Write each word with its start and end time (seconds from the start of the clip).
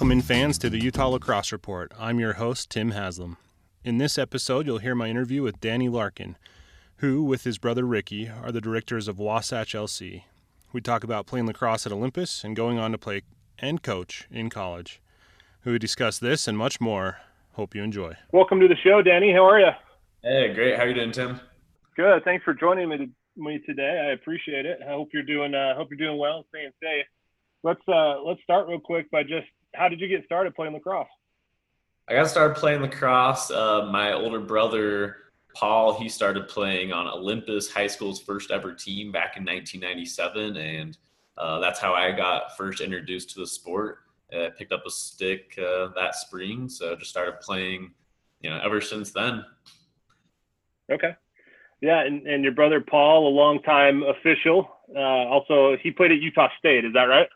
Welcome 0.00 0.12
in 0.12 0.22
fans 0.22 0.56
to 0.60 0.70
the 0.70 0.80
Utah 0.80 1.08
Lacrosse 1.08 1.52
Report. 1.52 1.92
I'm 1.98 2.18
your 2.18 2.32
host, 2.32 2.70
Tim 2.70 2.92
Haslam. 2.92 3.36
In 3.84 3.98
this 3.98 4.16
episode, 4.16 4.64
you'll 4.64 4.78
hear 4.78 4.94
my 4.94 5.08
interview 5.08 5.42
with 5.42 5.60
Danny 5.60 5.90
Larkin, 5.90 6.38
who, 7.00 7.22
with 7.22 7.44
his 7.44 7.58
brother 7.58 7.84
Ricky, 7.84 8.26
are 8.26 8.50
the 8.50 8.62
directors 8.62 9.08
of 9.08 9.18
Wasatch 9.18 9.74
LC. 9.74 10.22
We 10.72 10.80
talk 10.80 11.04
about 11.04 11.26
playing 11.26 11.44
lacrosse 11.44 11.84
at 11.84 11.92
Olympus 11.92 12.44
and 12.44 12.56
going 12.56 12.78
on 12.78 12.92
to 12.92 12.98
play 12.98 13.24
and 13.58 13.82
coach 13.82 14.26
in 14.30 14.48
college. 14.48 15.02
We 15.66 15.78
discuss 15.78 16.18
this 16.18 16.48
and 16.48 16.56
much 16.56 16.80
more. 16.80 17.18
Hope 17.52 17.74
you 17.74 17.82
enjoy. 17.82 18.14
Welcome 18.32 18.58
to 18.60 18.68
the 18.68 18.76
show, 18.82 19.02
Danny. 19.02 19.34
How 19.34 19.44
are 19.44 19.60
you? 19.60 19.72
Hey, 20.22 20.54
great. 20.54 20.78
How 20.78 20.84
are 20.84 20.88
you 20.88 20.94
doing, 20.94 21.12
Tim? 21.12 21.38
Good. 21.94 22.24
Thanks 22.24 22.42
for 22.42 22.54
joining 22.54 22.88
me, 22.88 22.96
to, 22.96 23.06
me 23.36 23.60
today. 23.66 24.06
I 24.08 24.12
appreciate 24.12 24.64
it. 24.64 24.78
I 24.82 24.92
hope 24.92 25.10
you're 25.12 25.24
doing. 25.24 25.54
Uh, 25.54 25.74
hope 25.76 25.88
you're 25.90 25.98
doing 25.98 26.18
well 26.18 26.36
and 26.36 26.44
staying 26.48 26.70
safe. 26.82 27.04
Let's 27.62 27.82
uh, 27.86 28.22
let's 28.22 28.42
start 28.42 28.66
real 28.66 28.80
quick 28.80 29.10
by 29.10 29.24
just 29.24 29.44
how 29.74 29.88
did 29.88 30.00
you 30.00 30.08
get 30.08 30.24
started 30.24 30.54
playing 30.54 30.72
lacrosse? 30.72 31.08
I 32.08 32.14
got 32.14 32.28
started 32.28 32.56
playing 32.56 32.82
lacrosse. 32.82 33.50
Uh, 33.50 33.88
my 33.90 34.12
older 34.12 34.40
brother 34.40 35.16
Paul, 35.54 35.98
he 35.98 36.08
started 36.08 36.48
playing 36.48 36.92
on 36.92 37.06
Olympus 37.06 37.70
High 37.70 37.86
School's 37.86 38.20
first 38.20 38.50
ever 38.50 38.72
team 38.72 39.12
back 39.12 39.36
in 39.36 39.44
1997, 39.44 40.56
and 40.56 40.98
uh, 41.38 41.58
that's 41.60 41.80
how 41.80 41.92
I 41.92 42.12
got 42.12 42.56
first 42.56 42.80
introduced 42.80 43.30
to 43.30 43.40
the 43.40 43.46
sport. 43.46 43.98
I 44.32 44.50
picked 44.56 44.72
up 44.72 44.84
a 44.86 44.90
stick 44.90 45.58
uh, 45.58 45.88
that 45.96 46.14
spring, 46.14 46.68
so 46.68 46.94
just 46.94 47.10
started 47.10 47.40
playing, 47.40 47.90
you 48.40 48.50
know, 48.50 48.60
ever 48.62 48.80
since 48.80 49.10
then. 49.10 49.44
Okay. 50.90 51.16
Yeah, 51.80 52.04
and, 52.04 52.26
and 52.26 52.44
your 52.44 52.52
brother 52.52 52.80
Paul, 52.80 53.28
a 53.28 53.30
longtime 53.30 54.02
official. 54.02 54.68
Uh, 54.94 55.00
also, 55.00 55.76
he 55.82 55.90
played 55.90 56.12
at 56.12 56.20
Utah 56.20 56.48
State. 56.58 56.84
Is 56.84 56.92
that 56.92 57.04
right? 57.04 57.28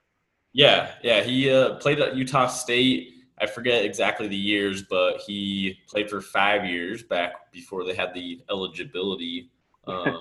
Yeah, 0.55 0.93
yeah. 1.03 1.23
He 1.23 1.51
uh, 1.51 1.75
played 1.75 2.01
at 2.01 2.17
Utah 2.17 2.47
State. 2.47 3.27
I 3.39 3.47
forget 3.47 3.85
exactly 3.85 4.29
the 4.29 4.37
years, 4.37 4.85
but 4.85 5.19
he 5.19 5.81
played 5.89 6.09
for 6.09 6.21
five 6.21 6.65
years 6.65 7.03
back 7.03 7.51
before 7.53 7.85
they 7.85 7.95
had 7.95 8.15
the 8.15 8.41
eligibility 8.49 9.51
um, 9.89 10.21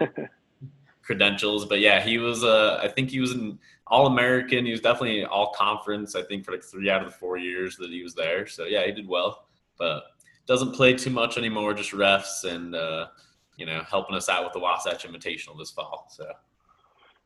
credentials. 1.04 1.68
But 1.68 1.80
yeah, 1.80 2.02
he 2.02 2.18
was. 2.18 2.44
Uh, 2.44 2.80
I 2.82 2.88
think 2.88 3.12
he 3.12 3.20
was 3.20 3.32
an 3.32 3.60
All 3.86 4.08
American. 4.08 4.66
He 4.66 4.72
was 4.72 4.82
definitely 4.82 5.24
All 5.24 5.54
Conference. 5.54 6.16
I 6.16 6.24
think 6.24 6.44
for 6.44 6.52
like 6.52 6.64
three 6.64 6.90
out 6.90 7.04
of 7.04 7.12
the 7.12 7.18
four 7.18 7.38
years 7.38 7.78
that 7.78 7.92
he 7.92 8.02
was 8.02 8.16
there. 8.16 8.48
So 8.48 8.66
yeah, 8.66 8.84
he 8.88 8.92
did 8.92 9.08
well. 9.08 9.46
But 9.78 10.04
doesn't 10.48 10.74
play 10.74 10.96
too 10.96 11.12
much 11.12 11.38
anymore. 11.38 11.76
Just 11.76 11.92
refs 11.92 12.44
and 12.44 12.74
uh, 12.74 13.08
you 13.56 13.68
know 13.68 13.84
helping 13.88 14.16
us 14.16 14.30
out 14.30 14.44
with 14.44 14.54
the 14.54 14.60
Wasatch 14.60 15.08
Invitational 15.08 15.60
this 15.60 15.70
fall. 15.70 16.08
So. 16.10 16.26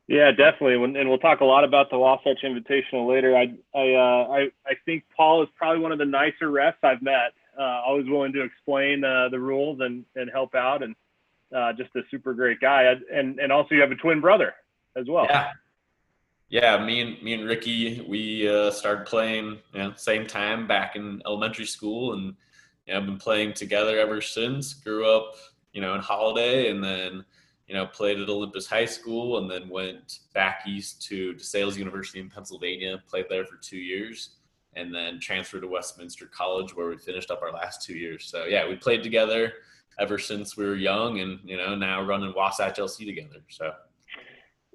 Yeah, 0.08 0.30
definitely, 0.30 0.82
and 0.98 1.06
we'll 1.06 1.18
talk 1.18 1.42
a 1.42 1.44
lot 1.44 1.64
about 1.64 1.90
the 1.90 1.98
Wasatch 1.98 2.38
Invitational 2.42 3.06
later. 3.06 3.36
I 3.36 3.52
I 3.78 3.92
uh, 3.92 4.28
I, 4.30 4.48
I 4.66 4.74
think 4.86 5.04
Paul 5.14 5.42
is 5.42 5.50
probably 5.54 5.82
one 5.82 5.92
of 5.92 5.98
the 5.98 6.06
nicer 6.06 6.48
refs 6.48 6.82
I've 6.82 7.02
met. 7.02 7.34
Uh, 7.58 7.82
always 7.86 8.06
willing 8.08 8.32
to 8.32 8.42
explain 8.42 9.04
uh, 9.04 9.28
the 9.30 9.38
rules 9.38 9.80
and, 9.80 10.06
and 10.16 10.30
help 10.30 10.54
out, 10.54 10.82
and 10.82 10.96
uh, 11.54 11.74
just 11.74 11.94
a 11.94 12.00
super 12.10 12.32
great 12.32 12.58
guy. 12.58 12.94
And 13.12 13.38
and 13.38 13.52
also 13.52 13.74
you 13.74 13.82
have 13.82 13.90
a 13.90 13.96
twin 13.96 14.22
brother 14.22 14.54
as 14.96 15.06
well. 15.08 15.26
Yeah, 15.28 15.50
yeah. 16.48 16.82
Me 16.82 17.02
and 17.02 17.22
me 17.22 17.34
and 17.34 17.44
Ricky, 17.44 18.00
we 18.08 18.48
uh, 18.48 18.70
started 18.70 19.06
playing 19.06 19.58
you 19.74 19.78
know, 19.78 19.92
same 19.94 20.26
time 20.26 20.66
back 20.66 20.96
in 20.96 21.20
elementary 21.26 21.66
school, 21.66 22.14
and 22.14 22.34
you 22.86 22.94
know, 22.94 23.00
I've 23.00 23.06
been 23.06 23.18
playing 23.18 23.52
together 23.52 23.98
ever 23.98 24.22
since. 24.22 24.72
Grew 24.72 25.06
up, 25.06 25.34
you 25.74 25.82
know, 25.82 25.94
in 25.94 26.00
Holladay, 26.00 26.70
and 26.70 26.82
then 26.82 27.26
you 27.68 27.74
know, 27.74 27.86
played 27.86 28.18
at 28.18 28.30
Olympus 28.30 28.66
High 28.66 28.86
School 28.86 29.38
and 29.38 29.50
then 29.50 29.68
went 29.68 30.20
back 30.32 30.62
east 30.66 31.02
to 31.02 31.34
DeSales 31.34 31.76
University 31.76 32.18
in 32.18 32.30
Pennsylvania, 32.30 33.02
played 33.06 33.26
there 33.28 33.44
for 33.44 33.56
two 33.56 33.76
years, 33.76 34.30
and 34.74 34.94
then 34.94 35.20
transferred 35.20 35.60
to 35.60 35.68
Westminster 35.68 36.26
College 36.26 36.74
where 36.74 36.88
we 36.88 36.96
finished 36.96 37.30
up 37.30 37.42
our 37.42 37.52
last 37.52 37.84
two 37.84 37.94
years. 37.94 38.24
So 38.24 38.46
yeah, 38.46 38.66
we 38.66 38.76
played 38.76 39.02
together 39.02 39.52
ever 39.98 40.18
since 40.18 40.56
we 40.56 40.64
were 40.64 40.76
young 40.76 41.20
and, 41.20 41.40
you 41.44 41.58
know, 41.58 41.74
now 41.74 42.02
running 42.02 42.32
Wasatch 42.34 42.78
LC 42.78 43.04
together. 43.04 43.42
So 43.50 43.72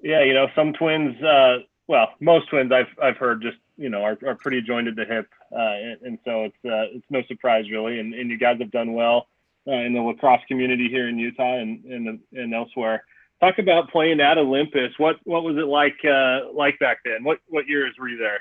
yeah, 0.00 0.22
you 0.22 0.32
know, 0.32 0.46
some 0.54 0.72
twins, 0.72 1.20
uh, 1.22 1.58
well, 1.88 2.10
most 2.20 2.48
twins 2.48 2.70
I've, 2.70 2.86
I've 3.02 3.16
heard 3.16 3.42
just, 3.42 3.56
you 3.76 3.88
know, 3.88 4.02
are, 4.02 4.18
are 4.24 4.36
pretty 4.36 4.62
joined 4.62 4.86
at 4.86 4.94
the 4.94 5.04
hip. 5.04 5.28
Uh, 5.50 5.58
and, 5.58 6.02
and, 6.02 6.18
so 6.24 6.44
it's, 6.44 6.56
uh, 6.64 6.94
it's 6.94 7.06
no 7.10 7.22
surprise 7.26 7.64
really. 7.70 7.98
And, 7.98 8.14
and 8.14 8.30
you 8.30 8.38
guys 8.38 8.58
have 8.60 8.70
done 8.70 8.92
well 8.92 9.26
uh, 9.66 9.72
in 9.72 9.94
the 9.94 10.00
lacrosse 10.00 10.42
community 10.48 10.88
here 10.88 11.08
in 11.08 11.18
Utah 11.18 11.58
and 11.58 11.84
and, 11.84 12.20
and 12.32 12.54
elsewhere. 12.54 13.04
Talk 13.40 13.58
about 13.58 13.90
playing 13.90 14.20
at 14.20 14.38
Olympus. 14.38 14.92
What 14.98 15.16
what 15.24 15.44
was 15.44 15.56
it 15.56 15.66
like 15.66 15.96
uh, 16.04 16.52
like 16.52 16.78
back 16.78 16.98
then? 17.04 17.24
What 17.24 17.38
what 17.48 17.68
years 17.68 17.94
were 17.98 18.08
you 18.08 18.18
there? 18.18 18.40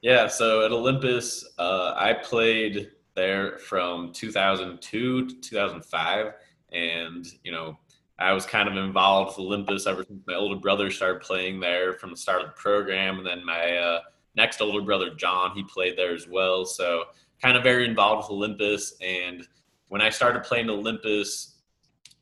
Yeah, 0.00 0.26
so 0.26 0.64
at 0.64 0.72
Olympus, 0.72 1.48
uh, 1.58 1.94
I 1.96 2.14
played 2.14 2.90
there 3.14 3.58
from 3.58 4.12
2002 4.12 5.28
to 5.28 5.40
2005, 5.40 6.32
and 6.72 7.26
you 7.44 7.52
know 7.52 7.78
I 8.18 8.32
was 8.32 8.46
kind 8.46 8.68
of 8.68 8.76
involved 8.76 9.36
with 9.36 9.46
Olympus 9.46 9.86
ever 9.86 10.04
since 10.04 10.22
my 10.26 10.34
older 10.34 10.56
brother 10.56 10.90
started 10.90 11.22
playing 11.22 11.60
there 11.60 11.94
from 11.94 12.10
the 12.10 12.16
start 12.16 12.42
of 12.42 12.48
the 12.48 12.54
program, 12.54 13.18
and 13.18 13.26
then 13.26 13.44
my 13.44 13.76
uh, 13.76 14.00
next 14.34 14.60
older 14.60 14.80
brother 14.80 15.10
John 15.14 15.54
he 15.54 15.62
played 15.62 15.96
there 15.96 16.14
as 16.14 16.26
well. 16.28 16.64
So 16.64 17.04
kind 17.40 17.56
of 17.56 17.62
very 17.62 17.84
involved 17.84 18.28
with 18.28 18.36
Olympus 18.36 18.94
and 19.00 19.46
when 19.92 20.00
I 20.00 20.08
started 20.08 20.42
playing 20.42 20.70
Olympus, 20.70 21.56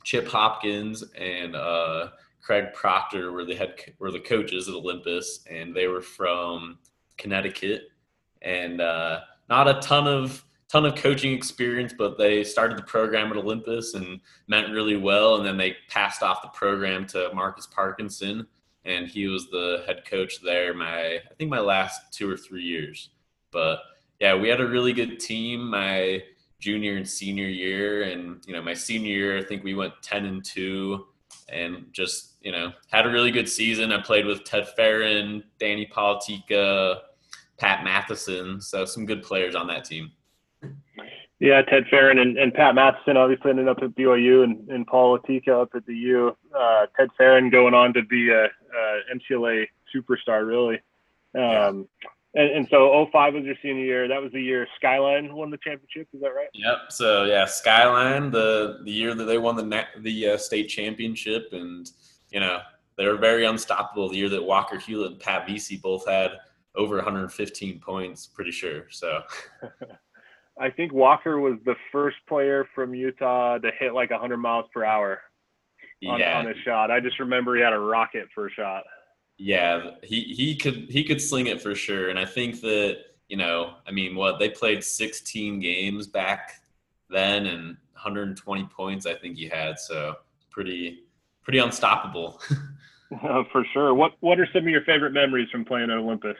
Chip 0.02 0.26
Hopkins 0.26 1.04
and 1.16 1.54
uh, 1.54 2.08
Craig 2.42 2.72
Proctor 2.74 3.30
were 3.30 3.44
the 3.44 3.54
head 3.54 3.74
were 4.00 4.10
the 4.10 4.18
coaches 4.18 4.68
at 4.68 4.74
Olympus, 4.74 5.44
and 5.48 5.72
they 5.72 5.86
were 5.86 6.02
from 6.02 6.80
Connecticut, 7.16 7.82
and 8.42 8.80
uh, 8.80 9.20
not 9.48 9.68
a 9.68 9.74
ton 9.74 10.08
of 10.08 10.44
ton 10.66 10.84
of 10.84 10.96
coaching 10.96 11.32
experience, 11.32 11.94
but 11.96 12.18
they 12.18 12.42
started 12.42 12.76
the 12.76 12.82
program 12.82 13.30
at 13.30 13.36
Olympus 13.36 13.94
and 13.94 14.18
meant 14.48 14.72
really 14.72 14.96
well, 14.96 15.36
and 15.36 15.46
then 15.46 15.56
they 15.56 15.76
passed 15.88 16.24
off 16.24 16.42
the 16.42 16.48
program 16.48 17.06
to 17.06 17.30
Marcus 17.34 17.68
Parkinson, 17.68 18.48
and 18.84 19.06
he 19.06 19.28
was 19.28 19.48
the 19.48 19.84
head 19.86 20.04
coach 20.04 20.40
there. 20.42 20.74
My 20.74 21.18
I 21.18 21.34
think 21.38 21.50
my 21.50 21.60
last 21.60 22.12
two 22.12 22.28
or 22.28 22.36
three 22.36 22.64
years, 22.64 23.10
but 23.52 23.78
yeah, 24.18 24.34
we 24.34 24.48
had 24.48 24.60
a 24.60 24.66
really 24.66 24.92
good 24.92 25.20
team. 25.20 25.70
My 25.70 26.20
junior 26.60 26.96
and 26.96 27.08
senior 27.08 27.46
year. 27.46 28.04
And, 28.04 28.42
you 28.46 28.52
know, 28.52 28.62
my 28.62 28.74
senior 28.74 29.10
year, 29.10 29.38
I 29.38 29.42
think 29.42 29.64
we 29.64 29.74
went 29.74 29.94
10 30.02 30.26
and 30.26 30.44
2 30.44 31.06
and 31.48 31.86
just, 31.92 32.34
you 32.42 32.52
know, 32.52 32.72
had 32.92 33.06
a 33.06 33.10
really 33.10 33.30
good 33.30 33.48
season. 33.48 33.92
I 33.92 34.00
played 34.00 34.26
with 34.26 34.44
Ted 34.44 34.68
Farron, 34.76 35.42
Danny 35.58 35.86
Politica, 35.86 37.00
Pat 37.58 37.82
Matheson. 37.82 38.60
So 38.60 38.84
some 38.84 39.06
good 39.06 39.22
players 39.22 39.54
on 39.54 39.66
that 39.68 39.84
team. 39.84 40.12
Yeah, 41.40 41.62
Ted 41.62 41.84
Farron 41.90 42.18
and, 42.18 42.36
and 42.36 42.52
Pat 42.52 42.74
Matheson 42.74 43.16
obviously 43.16 43.50
ended 43.50 43.66
up 43.66 43.78
at 43.82 43.96
BYU 43.96 44.44
and, 44.44 44.68
and 44.68 44.86
Paul 44.86 45.18
Atika 45.18 45.62
up 45.62 45.70
at 45.74 45.86
the 45.86 45.94
U. 45.94 46.36
Uh, 46.54 46.84
Ted 46.94 47.08
Farron 47.16 47.48
going 47.48 47.72
on 47.72 47.94
to 47.94 48.02
be 48.02 48.30
a, 48.30 48.44
a 48.44 49.00
NCAA 49.14 49.66
superstar, 49.94 50.46
really. 50.46 50.76
Um, 51.34 51.88
yeah. 52.02 52.09
And, 52.34 52.50
and 52.50 52.68
so 52.70 53.08
05 53.10 53.34
was 53.34 53.44
your 53.44 53.56
senior 53.60 53.84
year. 53.84 54.08
That 54.08 54.22
was 54.22 54.30
the 54.32 54.40
year 54.40 54.66
Skyline 54.76 55.34
won 55.34 55.50
the 55.50 55.58
championship. 55.58 56.08
Is 56.14 56.20
that 56.20 56.28
right? 56.28 56.48
Yep. 56.54 56.78
So 56.90 57.24
yeah, 57.24 57.44
Skyline, 57.44 58.30
the 58.30 58.80
the 58.84 58.92
year 58.92 59.14
that 59.14 59.24
they 59.24 59.38
won 59.38 59.56
the 59.56 59.84
the 59.98 60.28
uh, 60.28 60.36
state 60.36 60.68
championship, 60.68 61.48
and 61.52 61.90
you 62.30 62.38
know 62.38 62.60
they 62.96 63.06
were 63.06 63.16
very 63.16 63.46
unstoppable. 63.46 64.08
The 64.08 64.16
year 64.16 64.28
that 64.28 64.42
Walker 64.42 64.78
Hewlett 64.78 65.12
and 65.12 65.20
Pat 65.20 65.46
Vesey 65.46 65.78
both 65.78 66.06
had 66.06 66.32
over 66.76 66.96
115 66.96 67.80
points, 67.80 68.26
pretty 68.26 68.52
sure. 68.52 68.86
So. 68.90 69.22
I 70.60 70.68
think 70.68 70.92
Walker 70.92 71.40
was 71.40 71.54
the 71.64 71.74
first 71.90 72.18
player 72.28 72.68
from 72.74 72.94
Utah 72.94 73.56
to 73.56 73.70
hit 73.78 73.94
like 73.94 74.10
100 74.10 74.36
miles 74.36 74.66
per 74.74 74.84
hour 74.84 75.20
on, 76.06 76.18
yeah. 76.18 76.38
on 76.38 76.48
a 76.48 76.54
shot. 76.64 76.90
I 76.90 77.00
just 77.00 77.18
remember 77.18 77.56
he 77.56 77.62
had 77.62 77.72
a 77.72 77.78
rocket 77.78 78.28
for 78.34 78.46
a 78.46 78.50
shot. 78.50 78.84
Yeah, 79.42 79.92
he 80.02 80.34
he 80.34 80.54
could 80.54 80.90
he 80.90 81.02
could 81.02 81.18
sling 81.18 81.46
it 81.46 81.62
for 81.62 81.74
sure, 81.74 82.10
and 82.10 82.18
I 82.18 82.26
think 82.26 82.60
that 82.60 82.98
you 83.28 83.38
know, 83.38 83.72
I 83.86 83.90
mean, 83.90 84.14
what 84.14 84.38
they 84.38 84.50
played 84.50 84.84
16 84.84 85.60
games 85.60 86.06
back 86.06 86.60
then, 87.08 87.46
and 87.46 87.68
120 87.94 88.64
points 88.64 89.06
I 89.06 89.14
think 89.14 89.38
he 89.38 89.48
had, 89.48 89.80
so 89.80 90.16
pretty 90.50 91.04
pretty 91.42 91.58
unstoppable. 91.58 92.38
uh, 93.22 93.44
for 93.52 93.64
sure. 93.72 93.94
What 93.94 94.12
what 94.20 94.38
are 94.38 94.46
some 94.52 94.64
of 94.64 94.68
your 94.68 94.82
favorite 94.82 95.12
memories 95.12 95.48
from 95.50 95.64
playing 95.64 95.90
at 95.90 95.96
Olympus? 95.96 96.36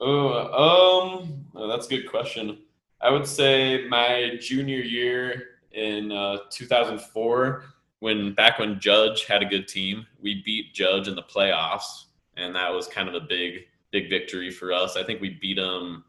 Oh, 0.00 0.32
um, 0.32 1.46
oh, 1.54 1.68
that's 1.68 1.86
a 1.86 1.90
good 1.90 2.10
question. 2.10 2.58
I 3.00 3.10
would 3.10 3.28
say 3.28 3.86
my 3.86 4.38
junior 4.40 4.80
year 4.80 5.50
in 5.70 6.10
uh, 6.10 6.38
2004, 6.50 7.64
when 8.00 8.34
back 8.34 8.58
when 8.58 8.80
Judge 8.80 9.24
had 9.24 9.40
a 9.40 9.46
good 9.46 9.68
team, 9.68 10.04
we 10.20 10.42
beat 10.44 10.74
Judge 10.74 11.06
in 11.06 11.14
the 11.14 11.22
playoffs 11.22 12.06
and 12.36 12.54
that 12.54 12.72
was 12.72 12.86
kind 12.88 13.08
of 13.08 13.14
a 13.14 13.20
big 13.20 13.66
big 13.90 14.10
victory 14.10 14.50
for 14.50 14.72
us. 14.72 14.96
I 14.96 15.04
think 15.04 15.20
we 15.20 15.38
beat 15.40 15.56
them 15.56 16.04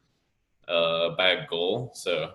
uh, 0.67 1.09
by 1.11 1.29
a 1.29 1.47
goal, 1.47 1.91
so 1.93 2.31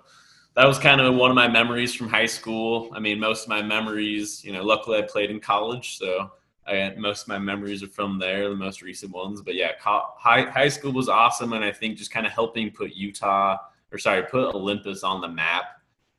that 0.54 0.66
was 0.66 0.78
kind 0.78 1.00
of 1.00 1.14
one 1.14 1.30
of 1.30 1.34
my 1.34 1.48
memories 1.48 1.94
from 1.94 2.08
high 2.08 2.26
school. 2.26 2.90
I 2.94 3.00
mean, 3.00 3.18
most 3.18 3.44
of 3.44 3.48
my 3.48 3.62
memories, 3.62 4.44
you 4.44 4.52
know, 4.52 4.62
luckily 4.62 4.98
I 4.98 5.02
played 5.02 5.30
in 5.30 5.40
college, 5.40 5.98
so 5.98 6.30
I, 6.66 6.94
most 6.96 7.22
of 7.22 7.28
my 7.28 7.38
memories 7.38 7.82
are 7.82 7.88
from 7.88 8.18
there, 8.18 8.48
the 8.48 8.56
most 8.56 8.82
recent 8.82 9.12
ones. 9.12 9.42
But 9.42 9.54
yeah, 9.54 9.72
high 9.78 10.42
high 10.42 10.68
school 10.68 10.92
was 10.92 11.08
awesome, 11.08 11.52
and 11.52 11.64
I 11.64 11.72
think 11.72 11.98
just 11.98 12.12
kind 12.12 12.26
of 12.26 12.32
helping 12.32 12.70
put 12.70 12.94
Utah 12.94 13.56
or 13.92 13.98
sorry, 13.98 14.22
put 14.22 14.54
Olympus 14.54 15.02
on 15.02 15.20
the 15.20 15.28
map. 15.28 15.64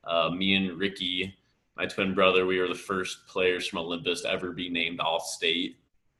Uh, 0.04 0.30
me 0.30 0.54
and 0.54 0.78
Ricky, 0.78 1.34
my 1.76 1.86
twin 1.86 2.14
brother, 2.14 2.44
we 2.44 2.58
were 2.58 2.68
the 2.68 2.74
first 2.74 3.26
players 3.26 3.66
from 3.66 3.78
Olympus 3.78 4.22
to 4.22 4.30
ever 4.30 4.52
be 4.52 4.68
named 4.68 5.00
All 5.00 5.20
State, 5.20 5.78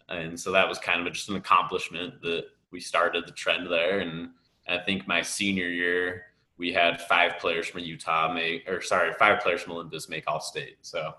and 0.08 0.38
so 0.38 0.52
that 0.52 0.68
was 0.68 0.78
kind 0.78 1.06
of 1.06 1.12
just 1.12 1.28
an 1.28 1.36
accomplishment 1.36 2.20
that 2.22 2.46
we 2.70 2.80
started 2.80 3.26
the 3.26 3.32
trend 3.32 3.70
there. 3.70 4.00
And 4.00 4.30
I 4.68 4.78
think 4.78 5.06
my 5.06 5.22
senior 5.22 5.68
year, 5.68 6.26
we 6.58 6.72
had 6.72 7.00
five 7.02 7.38
players 7.38 7.68
from 7.68 7.80
Utah 7.80 8.32
make, 8.32 8.68
or 8.68 8.80
sorry, 8.80 9.12
five 9.18 9.40
players 9.40 9.62
from 9.62 9.72
Olympus 9.72 10.08
make 10.08 10.24
All 10.26 10.40
State. 10.40 10.78
So. 10.82 11.14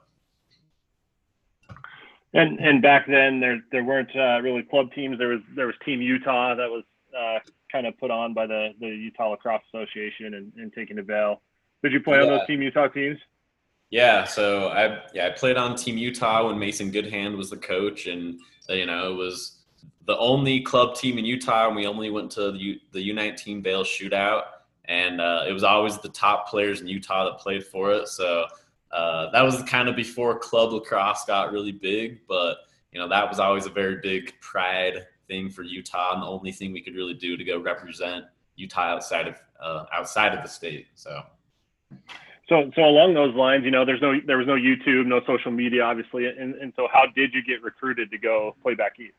And 2.36 2.60
and 2.60 2.82
back 2.82 3.06
then 3.08 3.40
there 3.40 3.62
there 3.72 3.84
weren't 3.84 4.10
uh, 4.16 4.42
really 4.42 4.64
club 4.64 4.92
teams. 4.94 5.20
There 5.20 5.28
was 5.28 5.42
there 5.56 5.68
was 5.68 5.76
Team 5.86 6.02
Utah 6.02 6.56
that 6.56 6.68
was 6.68 6.84
uh, 7.16 7.40
kind 7.72 7.86
of 7.86 7.96
put 8.00 8.10
on 8.10 8.34
by 8.34 8.48
the 8.48 8.70
the 8.80 8.88
Utah 8.88 9.30
Lacrosse 9.30 9.62
Association 9.72 10.34
and, 10.34 10.52
and 10.58 10.74
taken 10.74 10.96
to 10.96 11.04
Vail. 11.04 11.42
Did 11.84 11.92
you 11.92 12.00
play 12.00 12.18
yeah. 12.18 12.24
on 12.24 12.30
those 12.30 12.48
Team 12.48 12.62
Utah 12.62 12.88
teams? 12.88 13.20
Yeah, 13.94 14.24
so 14.24 14.70
I 14.70 15.04
yeah 15.14 15.28
I 15.28 15.30
played 15.30 15.56
on 15.56 15.76
Team 15.76 16.00
Utah 16.00 16.48
when 16.48 16.58
Mason 16.58 16.90
Goodhand 16.90 17.38
was 17.38 17.52
the 17.52 17.58
coach, 17.58 18.08
and 18.08 18.40
uh, 18.68 18.74
you 18.74 18.88
know 18.88 19.12
it 19.12 19.16
was 19.16 19.60
the 20.08 20.18
only 20.18 20.62
club 20.62 20.96
team 20.96 21.20
in 21.20 21.26
Utah, 21.26 21.68
and 21.68 21.76
we 21.76 21.86
only 21.86 22.10
went 22.10 22.32
to 22.32 22.52
the 22.54 22.58
U, 22.58 22.80
U19 22.92 23.64
Vail 23.64 23.84
shootout, 23.84 24.46
and 24.86 25.22
uh, 25.22 25.46
it 25.48 25.54
was 25.54 25.64
always 25.64 26.00
the 26.00 26.10
top 26.10 26.50
players 26.50 26.82
in 26.82 26.88
Utah 26.88 27.26
that 27.26 27.38
played 27.38 27.64
for 27.64 27.92
it. 27.92 28.08
So 28.08 28.48
uh, 28.92 29.30
that 29.30 29.44
was 29.44 29.62
kind 29.62 29.88
of 29.88 29.96
before 29.96 30.40
club 30.40 30.74
lacrosse 30.74 31.26
got 31.26 31.52
really 31.52 31.72
big, 31.72 32.22
but 32.28 32.58
you 32.94 33.00
know 33.00 33.08
that 33.08 33.30
was 33.30 33.40
always 33.40 33.68
a 33.68 33.70
very 33.70 33.98
big 34.02 34.34
pride 34.42 35.06
thing 35.28 35.52
for 35.52 35.62
Utah, 35.62 36.16
and 36.16 36.24
the 36.24 36.28
only 36.28 36.52
thing 36.52 36.74
we 36.74 36.82
could 36.82 36.96
really 36.96 37.14
do 37.14 37.38
to 37.38 37.44
go 37.44 37.62
represent 37.62 38.26
Utah 38.56 38.96
outside 38.96 39.28
of 39.28 39.36
uh, 39.62 39.86
outside 39.94 40.34
of 40.34 40.42
the 40.42 40.50
state. 40.50 40.88
So. 40.96 41.22
So, 42.50 42.72
so 42.76 42.82
along 42.84 43.14
those 43.14 43.34
lines, 43.36 43.64
you 43.64 43.72
know, 43.72 43.86
there's 43.86 44.02
no, 44.02 44.14
there 44.28 44.38
was 44.38 44.48
no 44.48 44.56
YouTube, 44.56 45.06
no 45.06 45.22
social 45.26 45.52
media, 45.52 45.84
obviously, 45.84 46.28
and, 46.28 46.56
and 46.56 46.74
so 46.76 46.88
how 46.92 47.06
did 47.16 47.34
you 47.34 47.42
get 47.44 47.64
recruited 47.64 48.12
to 48.12 48.18
go 48.18 48.56
play 48.62 48.76
back 48.76 49.00
east? 49.00 49.14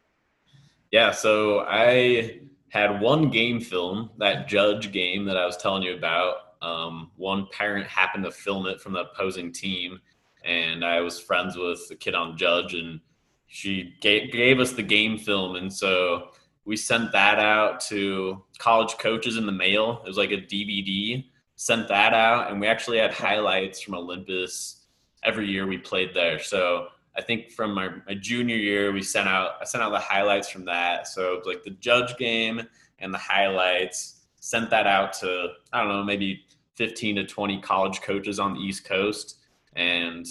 Yeah, 0.90 1.10
so 1.10 1.60
I 1.66 2.40
had 2.68 3.00
one 3.00 3.30
game 3.30 3.60
film, 3.60 4.10
that 4.18 4.46
judge 4.46 4.92
game 4.92 5.24
that 5.24 5.36
I 5.36 5.46
was 5.46 5.56
telling 5.56 5.82
you 5.82 5.96
about. 5.96 6.36
Um, 6.60 7.10
one 7.16 7.46
parent 7.50 7.86
happened 7.86 8.24
to 8.24 8.30
film 8.30 8.66
it 8.66 8.80
from 8.80 8.92
the 8.92 9.00
opposing 9.00 9.52
team, 9.52 10.00
and 10.44 10.84
I 10.84 11.00
was 11.00 11.18
friends 11.18 11.56
with 11.56 11.88
the 11.88 11.96
kid 11.96 12.14
on 12.14 12.36
judge, 12.36 12.74
and 12.74 13.00
she 13.46 13.94
gave, 14.00 14.32
gave 14.32 14.60
us 14.60 14.72
the 14.72 14.82
game 14.82 15.16
film, 15.16 15.56
and 15.56 15.72
so 15.72 16.30
we 16.64 16.76
sent 16.76 17.12
that 17.12 17.38
out 17.38 17.80
to 17.88 18.42
college 18.58 18.96
coaches 18.98 19.36
in 19.36 19.46
the 19.46 19.52
mail. 19.52 20.02
It 20.04 20.08
was 20.08 20.16
like 20.16 20.30
a 20.30 20.36
DVD. 20.36 21.24
Sent 21.56 21.88
that 21.88 22.12
out, 22.14 22.50
and 22.50 22.60
we 22.60 22.66
actually 22.66 22.98
had 22.98 23.12
highlights 23.12 23.80
from 23.80 23.94
Olympus 23.94 24.84
every 25.22 25.48
year 25.48 25.66
we 25.66 25.78
played 25.78 26.12
there. 26.12 26.38
So 26.38 26.88
I 27.16 27.22
think 27.22 27.52
from 27.52 27.74
my, 27.74 27.90
my 28.06 28.14
junior 28.14 28.56
year, 28.56 28.92
we 28.92 29.02
sent 29.02 29.28
out 29.28 29.52
I 29.60 29.64
sent 29.64 29.82
out 29.82 29.90
the 29.90 29.98
highlights 29.98 30.48
from 30.48 30.64
that. 30.66 31.06
So 31.08 31.40
like 31.44 31.62
the 31.62 31.70
judge 31.70 32.16
game 32.16 32.62
and 32.98 33.12
the 33.12 33.18
highlights. 33.18 34.20
Sent 34.40 34.68
that 34.70 34.86
out 34.86 35.12
to 35.14 35.48
I 35.72 35.80
don't 35.80 35.88
know 35.88 36.04
maybe 36.04 36.44
15 36.74 37.16
to 37.16 37.24
20 37.24 37.60
college 37.60 38.02
coaches 38.02 38.38
on 38.38 38.54
the 38.54 38.60
East 38.60 38.84
Coast, 38.84 39.38
and 39.74 40.26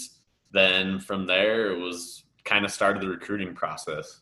then 0.52 1.00
from 1.00 1.26
there 1.26 1.72
it 1.72 1.78
was 1.78 2.24
kind 2.44 2.64
of 2.64 2.70
started 2.70 3.02
the 3.02 3.08
recruiting 3.08 3.54
process. 3.54 4.20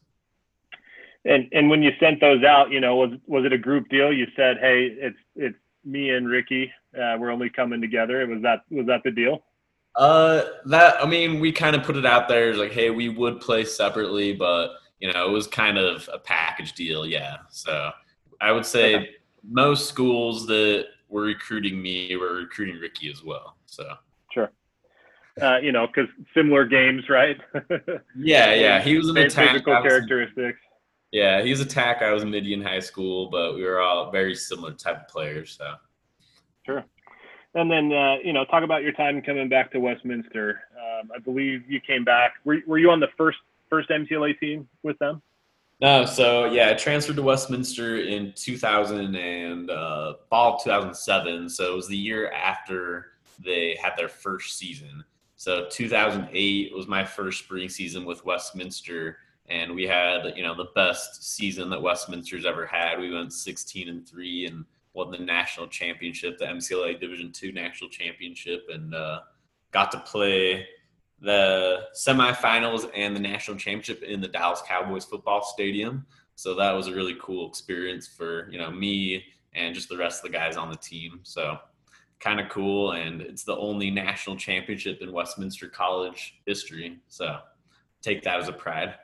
And 1.25 1.49
and 1.53 1.69
when 1.69 1.83
you 1.83 1.91
sent 2.01 2.21
those 2.21 2.43
out, 2.43 2.71
you 2.71 2.81
know, 2.81 2.97
was 2.97 3.11
was 3.27 3.45
it 3.45 3.53
a 3.53 3.59
group 3.59 3.89
deal? 3.89 4.13
You 4.13 4.27
said, 4.35 4.57
"Hey, 4.61 4.97
it's 4.99 5.19
it's 5.37 5.59
me 5.85 6.11
and 6.11 6.29
Ricky. 6.29 6.73
Uh, 6.97 7.17
we're 7.19 7.31
only 7.31 7.51
coming 7.51 7.81
together." 7.81 8.27
Was 8.27 8.43
that 8.43 8.61
was 8.71 8.87
that 8.87 9.03
the 9.05 9.11
deal? 9.11 9.45
Uh, 9.97 10.45
that 10.67 11.03
I 11.03 11.07
mean, 11.07 11.41
we 11.41 11.53
kind 11.53 11.77
of 11.77 11.83
put 11.83 11.97
it 11.97 12.07
out 12.07 12.29
there 12.29 12.51
as 12.51 12.57
like, 12.57 12.73
hey, 12.73 12.91
we 12.91 13.09
would 13.09 13.41
play 13.41 13.65
separately, 13.65 14.33
but 14.33 14.75
you 15.01 15.13
know, 15.13 15.27
it 15.27 15.31
was 15.31 15.47
kind 15.47 15.77
of 15.79 16.09
a 16.13 16.19
package 16.19 16.73
deal, 16.73 17.05
yeah. 17.05 17.39
So 17.51 17.91
I 18.41 18.53
would 18.53 18.65
say 18.65 18.97
okay. 18.97 19.11
most 19.47 19.89
schools 19.89 20.47
that 20.47 20.87
were 21.09 21.23
recruiting 21.23 21.83
me 21.83 22.17
were 22.17 22.35
recruiting 22.35 22.79
Ricky 22.79 23.11
as 23.11 23.23
well. 23.23 23.57
So 23.67 23.85
sure. 24.33 24.51
Uh, 25.41 25.59
you 25.59 25.73
know, 25.73 25.87
because 25.87 26.09
similar 26.35 26.65
games, 26.65 27.09
right? 27.09 27.39
yeah, 28.17 28.55
yeah. 28.55 28.81
He 28.81 28.97
was 28.97 29.09
an 29.09 29.17
attack. 29.17 29.51
Physical 29.51 29.83
characteristics. 29.83 30.59
Yeah, 31.13 31.43
he 31.43 31.51
was 31.51 31.61
attack. 31.61 32.01
I 32.01 32.13
was 32.13 32.23
in 32.23 32.31
Midian 32.31 32.63
high 32.63 32.81
school, 32.81 33.29
but 33.29 33.55
we 33.55 33.63
were 33.65 33.81
all 33.81 34.11
very 34.11 34.35
similar 34.35 34.73
type 34.73 35.03
of 35.03 35.09
players. 35.09 35.57
So 35.59 35.75
sure. 36.65 36.85
And 37.55 37.71
then, 37.71 37.93
uh, 37.93 38.17
you 38.25 38.33
know, 38.33 38.47
talk 38.47 38.65
about 38.65 38.83
your 38.83 38.93
time 38.93 39.21
coming 39.21 39.49
back 39.49 39.71
to 39.73 39.79
Westminster. 39.79 40.63
Um, 40.75 41.11
I 41.15 41.19
believe 41.19 41.71
you 41.71 41.81
came 41.81 42.03
back. 42.03 42.35
Were, 42.45 42.59
were 42.67 42.79
you 42.79 42.91
on 42.91 42.99
the 42.99 43.09
first 43.17 43.39
first 43.69 43.91
MCLA 43.91 44.39
team 44.41 44.67
with 44.83 44.99
them? 44.99 45.21
No, 45.83 46.07
so 46.07 46.45
yeah, 46.47 46.71
I 46.71 46.75
transferred 46.75 47.17
to 47.17 47.23
Westminster 47.23 47.99
in 47.99 48.33
2000 48.37 49.17
and 49.17 49.71
uh, 49.71 50.15
fall 50.31 50.59
2007. 50.59 51.49
So 51.49 51.73
it 51.73 51.77
was 51.77 51.89
the 51.89 51.97
year 51.97 52.31
after 52.31 53.13
they 53.45 53.77
had 53.83 53.95
their 53.97 54.09
first 54.09 54.57
season. 54.57 55.05
So 55.37 55.67
2008 55.71 56.73
was 56.73 56.87
my 56.87 57.05
first 57.05 57.41
spring 57.41 57.69
season 57.69 58.05
with 58.05 58.25
Westminster, 58.25 59.19
and 59.49 59.75
we 59.75 59.85
had 59.85 60.35
you 60.37 60.43
know 60.43 60.55
the 60.55 60.71
best 60.75 61.35
season 61.35 61.71
that 61.71 61.83
Westminster's 61.83 62.47
ever 62.47 62.67
had. 62.67 62.99
We 62.99 63.13
went 63.13 63.33
16 63.33 63.89
and 63.89 64.09
three 64.09 64.47
and 64.47 64.65
won 64.95 65.11
the 65.11 65.19
national 65.19 65.69
championship, 65.69 66.39
the 66.39 66.47
MCLA 66.47 67.01
Division 67.01 67.33
Two 67.33 67.53
national 67.53 67.91
championship, 67.91 68.67
and 68.73 68.95
uh, 68.95 69.21
got 69.73 69.91
to 69.93 70.01
play 70.01 70.67
the 71.21 71.85
semifinals 71.95 72.91
and 72.95 73.15
the 73.15 73.21
national 73.21 73.57
championship 73.57 74.03
in 74.03 74.21
the 74.21 74.29
Dallas 74.29 74.63
Cowboys 74.67 75.05
football 75.05 75.43
stadium. 75.43 76.05
So 76.35 76.55
that 76.57 76.73
was 76.73 76.89
a 76.89 76.95
really 76.95 77.17
cool 77.21 77.49
experience 77.49 78.07
for 78.07 78.49
you 78.51 78.59
know 78.59 78.71
me 78.71 79.25
and 79.55 79.75
just 79.75 79.89
the 79.89 79.97
rest 79.97 80.25
of 80.25 80.31
the 80.31 80.37
guys 80.37 80.57
on 80.57 80.71
the 80.71 80.77
team. 80.77 81.21
So 81.23 81.59
kind 82.21 82.41
of 82.41 82.49
cool, 82.49 82.93
and 82.93 83.21
it's 83.21 83.45
the 83.45 83.57
only 83.57 83.91
national 83.91 84.37
championship 84.37 85.03
in 85.03 85.13
Westminster 85.13 85.69
College 85.69 86.41
history. 86.47 86.99
So 87.09 87.39
take 88.01 88.23
that 88.23 88.39
as 88.39 88.49
a 88.49 88.53
pride. 88.53 88.95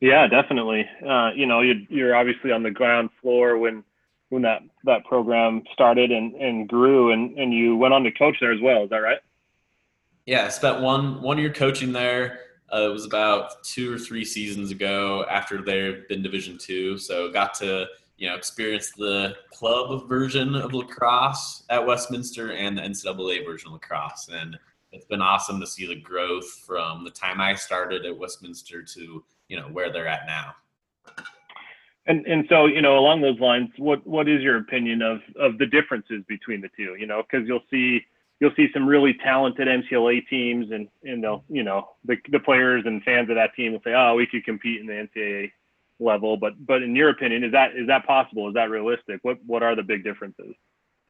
Yeah, 0.00 0.26
definitely. 0.26 0.86
Uh, 1.06 1.30
you 1.34 1.46
know, 1.46 1.60
you're, 1.60 1.76
you're 1.88 2.16
obviously 2.16 2.52
on 2.52 2.62
the 2.62 2.70
ground 2.70 3.10
floor 3.20 3.58
when 3.58 3.84
when 4.30 4.42
that 4.42 4.62
that 4.84 5.04
program 5.04 5.62
started 5.72 6.10
and 6.10 6.34
and 6.36 6.68
grew 6.68 7.12
and 7.12 7.38
and 7.38 7.52
you 7.52 7.76
went 7.76 7.92
on 7.92 8.02
to 8.04 8.10
coach 8.12 8.36
there 8.40 8.52
as 8.52 8.60
well 8.62 8.84
is 8.84 8.90
that 8.90 8.98
right? 8.98 9.18
Yeah 10.24 10.46
i 10.46 10.48
spent 10.48 10.80
one 10.80 11.20
one 11.20 11.36
year 11.38 11.52
coaching 11.52 11.92
there. 11.92 12.40
Uh, 12.72 12.88
it 12.88 12.92
was 12.92 13.04
about 13.04 13.64
two 13.64 13.92
or 13.92 13.98
three 13.98 14.24
seasons 14.24 14.70
ago 14.70 15.26
after 15.28 15.60
they've 15.60 16.06
been 16.08 16.22
division 16.22 16.56
two. 16.56 16.96
So 16.96 17.30
got 17.30 17.54
to 17.54 17.86
you 18.16 18.28
know 18.28 18.36
experience 18.36 18.92
the 18.96 19.34
club 19.52 20.08
version 20.08 20.54
of 20.54 20.72
lacrosse 20.72 21.64
at 21.68 21.84
westminster 21.84 22.52
and 22.52 22.78
the 22.78 22.82
ncaa 22.82 23.44
version 23.44 23.68
of 23.68 23.72
lacrosse. 23.74 24.28
And 24.32 24.56
it's 24.92 25.06
been 25.06 25.22
awesome 25.22 25.60
to 25.60 25.66
see 25.66 25.86
the 25.86 26.00
growth 26.00 26.48
from 26.66 27.04
the 27.04 27.10
time 27.10 27.40
i 27.40 27.54
started 27.54 28.04
at 28.04 28.16
westminster 28.16 28.82
to 28.82 29.24
you 29.50 29.58
know 29.58 29.68
where 29.68 29.92
they're 29.92 30.08
at 30.08 30.26
now 30.26 30.54
and 32.06 32.26
and 32.26 32.44
so 32.48 32.66
you 32.66 32.82
know 32.82 32.98
along 32.98 33.20
those 33.20 33.38
lines, 33.38 33.68
what 33.76 34.04
what 34.06 34.28
is 34.28 34.42
your 34.42 34.56
opinion 34.56 35.02
of 35.02 35.20
of 35.38 35.58
the 35.58 35.66
differences 35.66 36.24
between 36.28 36.60
the 36.60 36.68
two? 36.76 36.96
You 36.98 37.06
know, 37.06 37.22
because 37.22 37.46
you'll 37.46 37.64
see 37.70 38.00
you'll 38.40 38.54
see 38.56 38.68
some 38.72 38.86
really 38.86 39.14
talented 39.22 39.68
MCLA 39.68 40.26
teams, 40.28 40.72
and 40.72 40.88
and 41.04 41.22
they'll 41.22 41.44
you 41.48 41.62
know 41.62 41.90
the 42.04 42.16
the 42.30 42.40
players 42.40 42.82
and 42.86 43.02
fans 43.04 43.30
of 43.30 43.36
that 43.36 43.54
team 43.54 43.72
will 43.72 43.82
say, 43.84 43.94
oh, 43.94 44.14
we 44.14 44.26
could 44.26 44.44
compete 44.44 44.80
in 44.80 44.86
the 44.86 44.92
NCAA 44.92 45.52
level. 46.00 46.36
But 46.36 46.54
but 46.66 46.82
in 46.82 46.96
your 46.96 47.10
opinion, 47.10 47.44
is 47.44 47.52
that 47.52 47.76
is 47.76 47.86
that 47.86 48.06
possible? 48.06 48.48
Is 48.48 48.54
that 48.54 48.70
realistic? 48.70 49.20
What 49.22 49.38
what 49.46 49.62
are 49.62 49.76
the 49.76 49.82
big 49.82 50.02
differences? 50.02 50.54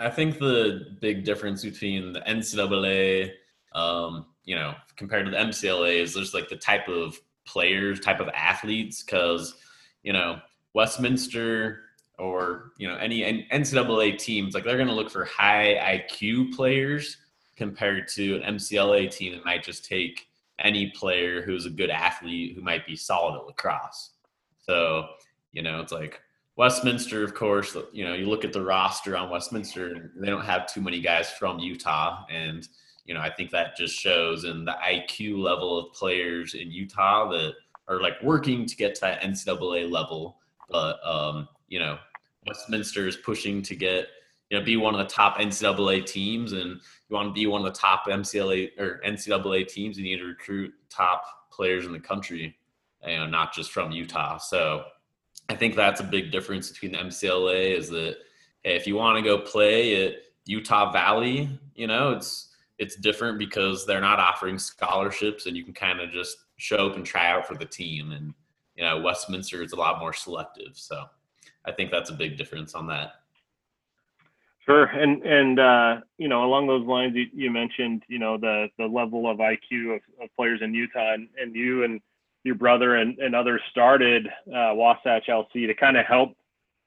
I 0.01 0.11
think 0.11 0.39
the 0.39 0.97
big 1.01 1.25
difference 1.25 1.63
between 1.63 2.13
the 2.13 2.21
NCAA, 2.21 3.33
um, 3.75 4.27
you 4.45 4.55
know, 4.55 4.75
compared 4.97 5.27
to 5.27 5.31
the 5.31 5.37
MCLA 5.37 6.03
is 6.03 6.15
there's 6.15 6.35
like 6.35 6.49
the 6.49 6.57
type 6.57 6.89
of 6.89 7.19
players, 7.47 8.01
type 8.01 8.21
of 8.21 8.29
athletes, 8.29 9.03
because 9.03 9.55
you 10.03 10.13
know 10.13 10.39
Westminster 10.75 11.83
or 12.19 12.73
you 12.79 12.87
know 12.87 12.97
any 12.97 13.47
NCAA 13.53 14.19
teams, 14.19 14.55
like 14.55 14.65
they're 14.65 14.77
going 14.77 14.89
to 14.89 14.95
look 14.95 15.11
for 15.11 15.25
high 15.25 16.03
IQ 16.11 16.53
players 16.55 17.17
compared 17.57 18.09
to 18.09 18.37
an 18.37 18.57
MCLA 18.57 19.11
team 19.15 19.35
that 19.35 19.45
might 19.45 19.63
just 19.63 19.85
take 19.85 20.29
any 20.59 20.91
player 20.91 21.43
who's 21.43 21.67
a 21.67 21.71
good 21.71 21.91
athlete 21.91 22.55
who 22.55 22.63
might 22.63 22.87
be 22.87 22.97
solid 22.97 23.39
at 23.39 23.47
lacrosse. 23.47 24.11
So 24.63 25.07
you 25.53 25.63
know 25.63 25.81
it's 25.81 25.93
like 25.93 26.21
Westminster, 26.57 27.25
of 27.25 27.35
course. 27.35 27.77
You 27.93 28.05
know 28.05 28.15
you 28.15 28.27
look 28.27 28.45
at 28.45 28.53
the 28.53 28.63
roster 28.63 29.17
on 29.17 29.31
Westminster, 29.31 29.87
and 29.87 30.11
they 30.17 30.29
don't 30.29 30.45
have 30.45 30.73
too 30.73 30.81
many 30.81 31.01
guys 31.01 31.31
from 31.31 31.59
Utah, 31.59 32.25
and 32.31 32.69
you 33.05 33.15
know 33.15 33.21
I 33.21 33.31
think 33.31 33.51
that 33.51 33.77
just 33.77 33.99
shows 33.99 34.45
in 34.45 34.65
the 34.65 34.77
IQ 34.85 35.39
level 35.39 35.79
of 35.79 35.93
players 35.93 36.55
in 36.55 36.71
Utah 36.71 37.29
that 37.31 37.55
are 37.89 38.01
like 38.01 38.23
working 38.23 38.67
to 38.67 38.77
get 38.77 38.95
to 38.97 39.01
that 39.03 39.23
NCAA 39.23 39.91
level, 39.91 40.39
but 40.69 41.05
um, 41.07 41.49
you 41.69 41.79
know, 41.79 41.99
Westminster 42.47 43.09
is 43.09 43.17
pushing 43.17 43.63
to 43.63 43.75
get 43.75 44.09
you 44.51 44.59
know 44.59 44.65
be 44.65 44.77
one 44.77 44.95
of 44.95 44.99
the 44.99 45.13
top 45.13 45.39
NCAA 45.39 46.07
teams, 46.07 46.53
and 46.53 46.81
you 47.09 47.17
want 47.17 47.29
to 47.29 47.33
be 47.33 47.47
one 47.47 47.65
of 47.65 47.73
the 47.73 47.79
top 47.79 48.07
MCLA 48.07 48.79
or 48.79 49.01
NCAA 49.05 49.67
teams, 49.67 49.99
you 49.99 50.05
need 50.05 50.19
to 50.19 50.25
recruit 50.25 50.73
top 50.89 51.25
players 51.51 51.87
in 51.87 51.93
the 51.93 52.01
country, 52.01 52.57
you 53.07 53.17
know, 53.17 53.27
not 53.27 53.53
just 53.53 53.73
from 53.73 53.91
Utah. 53.91 54.39
So 54.39 54.85
I 55.49 55.57
think 55.57 55.75
that's 55.75 56.01
a 56.01 56.05
big 56.05 56.31
difference 56.31 56.71
between 56.71 56.93
the 56.93 56.99
MCLA 56.99 57.77
is 57.77 57.89
that 57.91 58.19
hey, 58.63 58.77
if 58.77 58.87
you 58.87 58.95
want 58.95 59.17
to 59.17 59.23
go 59.23 59.39
play 59.39 60.07
at 60.07 60.15
Utah 60.47 60.93
Valley, 60.93 61.49
you 61.75 61.87
know, 61.87 62.13
it's 62.13 62.50
it's 62.81 62.97
different 62.97 63.39
because 63.39 63.85
they're 63.85 64.01
not 64.01 64.19
offering 64.19 64.59
scholarships 64.59 65.45
and 65.45 65.55
you 65.55 65.63
can 65.63 65.75
kind 65.75 66.01
of 66.01 66.11
just 66.11 66.39
show 66.57 66.89
up 66.89 66.97
and 66.97 67.05
try 67.05 67.31
out 67.31 67.47
for 67.47 67.55
the 67.55 67.65
team 67.65 68.11
and 68.13 68.33
you 68.75 68.83
know 68.83 68.99
Westminster 68.99 69.63
is 69.63 69.73
a 69.73 69.77
lot 69.77 70.01
more 70.01 70.15
selective. 70.15 70.73
So 70.73 71.05
I 71.67 71.73
think 71.73 71.91
that's 71.91 72.09
a 72.09 72.15
big 72.15 72.39
difference 72.39 72.75
on 72.75 72.87
that. 72.87 73.13
Sure, 74.65 74.85
and 74.85 75.23
and 75.23 75.61
uh, 75.61 75.97
you 76.17 76.29
know 76.29 76.45
along 76.45 76.67
those 76.67 76.87
lines, 76.87 77.15
you, 77.15 77.27
you, 77.35 77.51
mentioned 77.51 78.03
you 78.09 78.19
know 78.19 78.39
the 78.39 78.69
the 78.79 78.87
level 78.87 79.31
of 79.31 79.39
IQ 79.39 79.97
of, 79.97 80.01
of 80.23 80.29
players 80.37 80.61
in 80.63 80.73
Utah, 80.73 81.15
and, 81.15 81.29
and, 81.41 81.55
you 81.55 81.85
and 81.85 82.01
your 82.45 82.55
brother 82.55 82.97
and, 82.97 83.19
and 83.19 83.35
others 83.35 83.61
started 83.71 84.27
uh, 84.49 84.73
Wasatch 84.73 85.27
LC 85.29 85.67
to 85.67 85.75
kind 85.75 85.99
of 85.99 86.07
help 86.07 86.35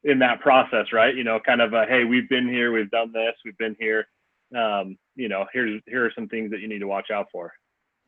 in 0.03 0.17
that 0.19 0.39
process, 0.39 0.87
right? 0.91 1.15
You 1.15 1.23
know, 1.23 1.39
kind 1.39 1.61
of 1.61 1.73
a 1.73 1.85
hey, 1.85 2.03
we've 2.03 2.29
been 2.29 2.47
here, 2.47 2.71
we've 2.71 2.89
done 2.89 3.11
this, 3.11 3.35
we've 3.45 3.57
been 3.57 3.75
here. 3.79 4.07
Um, 4.55 4.97
you 5.15 5.29
know, 5.29 5.45
here's 5.53 5.81
here 5.87 6.05
are 6.05 6.11
some 6.15 6.27
things 6.27 6.51
that 6.51 6.59
you 6.59 6.67
need 6.67 6.79
to 6.79 6.87
watch 6.87 7.11
out 7.11 7.27
for. 7.31 7.51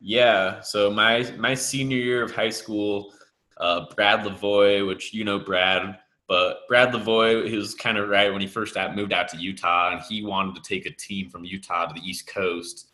Yeah. 0.00 0.60
So 0.60 0.90
my 0.90 1.30
my 1.38 1.54
senior 1.54 1.96
year 1.96 2.22
of 2.22 2.34
high 2.34 2.50
school, 2.50 3.12
uh, 3.58 3.86
Brad 3.94 4.20
Lavoie, 4.20 4.86
which 4.86 5.14
you 5.14 5.24
know 5.24 5.38
Brad, 5.38 5.98
but 6.28 6.60
Brad 6.68 6.92
Lavoie, 6.92 7.48
he 7.48 7.56
was 7.56 7.74
kind 7.74 7.98
of 7.98 8.08
right 8.08 8.32
when 8.32 8.40
he 8.40 8.46
first 8.46 8.76
moved 8.94 9.12
out 9.12 9.28
to 9.28 9.36
Utah, 9.36 9.92
and 9.92 10.02
he 10.02 10.24
wanted 10.24 10.54
to 10.56 10.62
take 10.62 10.86
a 10.86 10.90
team 10.90 11.30
from 11.30 11.44
Utah 11.44 11.86
to 11.86 11.94
the 11.94 12.06
East 12.06 12.26
Coast 12.26 12.90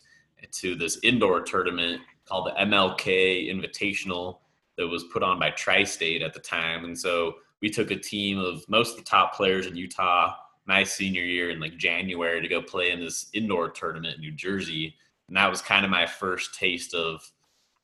to 0.51 0.75
this 0.75 0.99
indoor 1.03 1.41
tournament 1.41 2.01
called 2.25 2.47
the 2.47 2.61
MLK 2.61 3.49
Invitational 3.49 4.39
that 4.77 4.87
was 4.87 5.05
put 5.05 5.23
on 5.23 5.39
by 5.39 5.49
Tri-State 5.51 6.21
at 6.21 6.33
the 6.33 6.39
time, 6.39 6.85
and 6.85 6.97
so 6.97 7.35
we 7.61 7.69
took 7.69 7.91
a 7.91 7.95
team 7.95 8.39
of 8.39 8.67
most 8.67 8.91
of 8.91 8.97
the 8.97 9.09
top 9.09 9.33
players 9.33 9.67
in 9.67 9.75
Utah 9.75 10.35
my 10.65 10.83
senior 10.83 11.23
year 11.23 11.49
in 11.49 11.59
like 11.59 11.77
January 11.77 12.41
to 12.41 12.47
go 12.47 12.61
play 12.61 12.91
in 12.91 12.99
this 12.99 13.29
indoor 13.33 13.69
tournament 13.69 14.15
in 14.15 14.21
New 14.21 14.31
Jersey. 14.31 14.95
And 15.27 15.37
that 15.37 15.49
was 15.49 15.61
kind 15.61 15.83
of 15.83 15.91
my 15.91 16.05
first 16.05 16.53
taste 16.53 16.93
of 16.93 17.29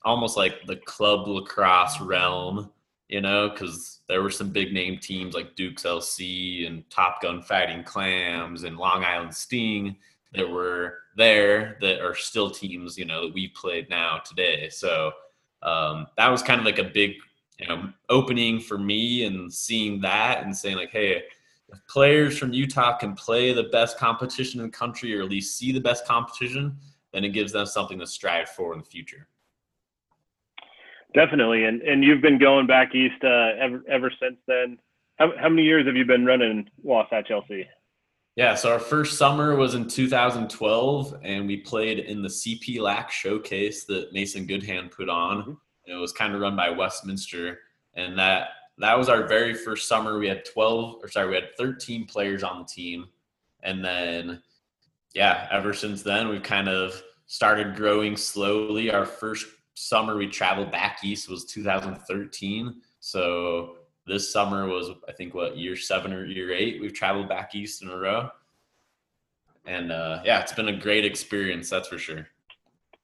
almost 0.04 0.38
like 0.38 0.66
the 0.66 0.78
club 0.78 1.28
lacrosse 1.28 2.00
realm, 2.00 2.72
you 3.10 3.22
know, 3.22 3.50
because 3.50 4.00
there 4.08 4.22
were 4.22 4.30
some 4.30 4.50
big 4.50 4.74
name 4.74 4.98
teams 4.98 5.36
like 5.36 5.56
Duke's 5.56 5.84
LC 5.84 6.68
and 6.68 6.90
Top 6.90 7.22
Gun 7.22 7.42
Fighting 7.42 7.84
Clams 7.84 8.64
and 8.64 8.78
Long 8.78 9.04
Island 9.04 9.34
Sting 9.34 9.96
that 10.34 10.50
were 10.50 11.00
there 11.18 11.78
that 11.82 12.02
are 12.02 12.16
still 12.16 12.50
teams, 12.50 12.98
you 12.98 13.06
know, 13.06 13.26
that 13.26 13.34
we 13.34 13.50
played 13.50 13.90
now 13.90 14.20
today. 14.26 14.70
So 14.70 15.12
um, 15.64 16.08
that 16.18 16.30
was 16.30 16.42
kind 16.42 16.60
of 16.60 16.66
like 16.66 16.80
a 16.80 16.84
big, 16.84 17.16
you 17.60 17.68
know, 17.68 17.90
opening 18.10 18.60
for 18.60 18.78
me 18.78 19.26
and 19.26 19.52
seeing 19.52 20.00
that 20.02 20.44
and 20.44 20.56
saying 20.56 20.78
like, 20.78 20.92
hey, 20.92 21.24
if 21.72 21.86
players 21.88 22.38
from 22.38 22.54
Utah 22.54 22.98
can 22.98 23.14
play 23.14 23.54
the 23.54 23.64
best 23.64 23.98
competition 23.98 24.60
in 24.60 24.68
the 24.68 24.72
country 24.72 25.18
or 25.18 25.24
at 25.24 25.30
least 25.30 25.58
see 25.58 25.72
the 25.72 25.82
best 25.82 26.06
competition, 26.06 26.78
then 27.14 27.24
it 27.24 27.30
gives 27.30 27.52
them 27.52 27.66
something 27.66 28.00
to 28.00 28.08
strive 28.08 28.50
for 28.50 28.74
in 28.74 28.80
the 28.80 28.86
future. 28.86 29.28
Definitely, 31.14 31.66
and 31.66 31.82
and 31.82 32.04
you've 32.04 32.22
been 32.22 32.38
going 32.38 32.68
back 32.68 32.94
east 32.94 33.24
uh, 33.24 33.52
ever 33.60 33.84
ever 33.90 34.12
since 34.22 34.38
then. 34.48 34.78
How 35.18 35.32
how 35.40 35.50
many 35.50 35.64
years 35.64 35.88
have 35.88 35.96
you 35.96 36.06
been 36.06 36.24
running 36.26 36.70
Wasatch 36.84 37.30
LC? 37.30 37.66
Yeah, 38.36 38.54
so 38.56 38.72
our 38.72 38.80
first 38.80 39.18
summer 39.18 39.56
was 39.56 39.74
in 39.74 39.88
2012, 39.88 41.18
and 41.24 41.48
we 41.48 41.58
played 41.58 42.00
in 42.00 42.22
the 42.22 42.30
CP 42.30 42.80
LAC 42.80 43.12
showcase 43.12 43.86
that 43.86 44.14
Mason 44.14 44.46
Goodhand 44.46 44.92
put 44.92 45.10
on. 45.10 45.42
Mm-hmm. 45.42 45.92
It 45.92 45.96
was 45.96 46.14
kind 46.14 46.36
of 46.36 46.42
run 46.42 46.56
by 46.56 46.70
Westminster, 46.70 47.60
and 47.96 48.18
that 48.20 48.50
that 48.80 48.98
was 48.98 49.10
our 49.10 49.28
very 49.28 49.54
first 49.54 49.88
summer. 49.88 50.18
We 50.18 50.28
had 50.28 50.46
12, 50.46 51.00
or 51.04 51.08
sorry, 51.10 51.30
we 51.30 51.36
had 51.36 51.56
13 51.58 52.06
players 52.06 52.44
on 52.44 52.60
the 52.60 52.66
team. 52.66 53.08
And 53.62 53.84
then, 53.84 54.42
yeah, 55.14 55.48
ever 55.52 55.74
since 55.74 56.02
then, 56.02 56.30
we've 56.30 56.44
kind 56.44 56.70
of 56.70 57.02
started 57.26 57.76
growing 57.76 58.16
slowly. 58.16 58.90
Our 58.90 59.06
first 59.06 59.48
summer 59.74 60.16
we 60.16 60.28
traveled 60.28 60.72
back 60.72 61.00
east 61.04 61.30
was 61.30 61.46
2013. 61.46 62.82
So 63.02 63.76
this 64.08 64.32
summer 64.32 64.68
was, 64.68 64.90
I 65.08 65.12
think, 65.12 65.34
what, 65.34 65.58
year 65.58 65.76
seven 65.76 66.14
or 66.14 66.26
year 66.26 66.54
eight? 66.54 66.82
We've 66.82 66.94
traveled 66.94 67.28
back 67.28 67.56
east 67.56 67.82
in 67.82 67.90
a 67.90 67.98
row. 67.98 68.30
And 69.66 69.92
uh, 69.92 70.22
yeah, 70.24 70.40
it's 70.40 70.54
been 70.54 70.70
a 70.70 70.78
great 70.78 71.06
experience, 71.06 71.70
that's 71.70 71.90
for 71.90 71.98
sure. 71.98 72.28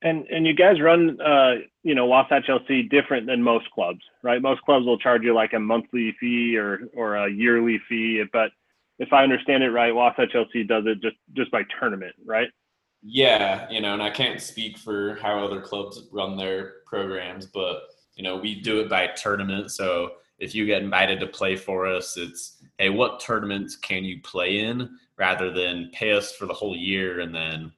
And 0.06 0.26
and 0.28 0.46
you 0.46 0.54
guys 0.54 0.80
run 0.80 1.20
uh, 1.20 1.56
you 1.84 1.96
know 1.96 2.06
Wasatch 2.06 2.46
LC 2.48 2.90
different 2.90 3.26
than 3.26 3.42
most 3.42 3.70
clubs, 3.72 4.02
right? 4.22 4.42
Most 4.42 4.62
clubs 4.62 4.86
will 4.86 5.00
charge 5.00 5.24
you 5.24 5.34
like 5.34 5.54
a 5.54 5.60
monthly 5.60 6.16
fee 6.20 6.56
or 6.58 6.82
or 6.96 7.16
a 7.16 7.30
yearly 7.30 7.82
fee, 7.90 8.24
but 8.32 8.52
if 9.00 9.12
I 9.12 9.24
understand 9.24 9.64
it 9.64 9.72
right, 9.72 9.94
Wasatch 9.94 10.34
LC 10.34 10.68
does 10.68 10.84
it 10.86 11.02
just 11.02 11.18
just 11.34 11.52
by 11.52 11.64
tournament, 11.80 12.16
right? 12.24 12.48
Yeah, 13.02 13.70
you 13.70 13.82
know, 13.82 13.94
and 13.94 14.02
I 14.02 14.10
can't 14.10 14.40
speak 14.40 14.78
for 14.78 15.16
how 15.22 15.44
other 15.44 15.60
clubs 15.62 16.08
run 16.12 16.38
their 16.38 16.76
programs, 16.86 17.46
but 17.48 17.82
you 18.16 18.24
know, 18.24 18.38
we 18.38 18.62
do 18.62 18.80
it 18.80 18.90
by 18.90 19.08
tournament. 19.08 19.72
So 19.72 20.14
if 20.40 20.56
you 20.56 20.66
get 20.66 20.82
invited 20.82 21.20
to 21.20 21.28
play 21.28 21.56
for 21.56 21.88
us, 21.88 22.18
it's 22.18 22.64
hey, 22.78 22.90
what 22.90 23.20
tournaments 23.20 23.76
can 23.76 24.04
you 24.04 24.22
play 24.22 24.60
in 24.60 24.98
rather 25.18 25.52
than 25.52 25.92
pay 25.94 26.12
us 26.12 26.34
for 26.34 26.46
the 26.46 26.54
whole 26.54 26.76
year 26.76 27.22
and 27.22 27.34
then 27.34 27.72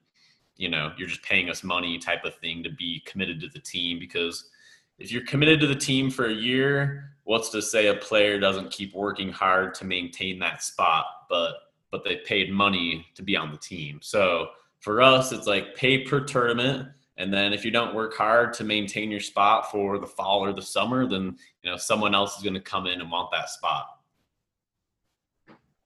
you 0.58 0.68
know 0.68 0.92
you're 0.98 1.08
just 1.08 1.22
paying 1.22 1.48
us 1.48 1.64
money 1.64 1.98
type 1.98 2.24
of 2.24 2.34
thing 2.34 2.62
to 2.62 2.70
be 2.70 3.00
committed 3.06 3.40
to 3.40 3.48
the 3.48 3.60
team 3.60 3.98
because 3.98 4.50
if 4.98 5.10
you're 5.10 5.24
committed 5.24 5.60
to 5.60 5.66
the 5.66 5.74
team 5.74 6.10
for 6.10 6.26
a 6.26 6.32
year 6.32 7.12
what's 7.24 7.48
to 7.50 7.62
say 7.62 7.86
a 7.86 7.94
player 7.94 8.38
doesn't 8.38 8.70
keep 8.70 8.94
working 8.94 9.30
hard 9.30 9.74
to 9.74 9.84
maintain 9.84 10.38
that 10.38 10.62
spot 10.62 11.06
but 11.30 11.54
but 11.90 12.04
they 12.04 12.16
paid 12.16 12.52
money 12.52 13.06
to 13.14 13.22
be 13.22 13.34
on 13.34 13.50
the 13.50 13.56
team? 13.56 13.98
So 14.02 14.48
for 14.80 15.00
us 15.00 15.32
it's 15.32 15.46
like 15.46 15.74
pay 15.74 16.04
per 16.04 16.20
tournament 16.20 16.88
and 17.16 17.32
then 17.32 17.52
if 17.52 17.64
you 17.64 17.70
don't 17.70 17.94
work 17.94 18.14
hard 18.14 18.52
to 18.54 18.64
maintain 18.64 19.10
your 19.10 19.20
spot 19.20 19.70
for 19.70 19.98
the 19.98 20.06
fall 20.06 20.40
or 20.40 20.52
the 20.52 20.62
summer 20.62 21.06
then 21.06 21.36
you 21.62 21.70
know 21.70 21.76
someone 21.76 22.14
else 22.14 22.36
is 22.36 22.42
going 22.42 22.54
to 22.54 22.60
come 22.60 22.86
in 22.86 23.00
and 23.00 23.10
want 23.10 23.30
that 23.30 23.48
spot. 23.48 23.86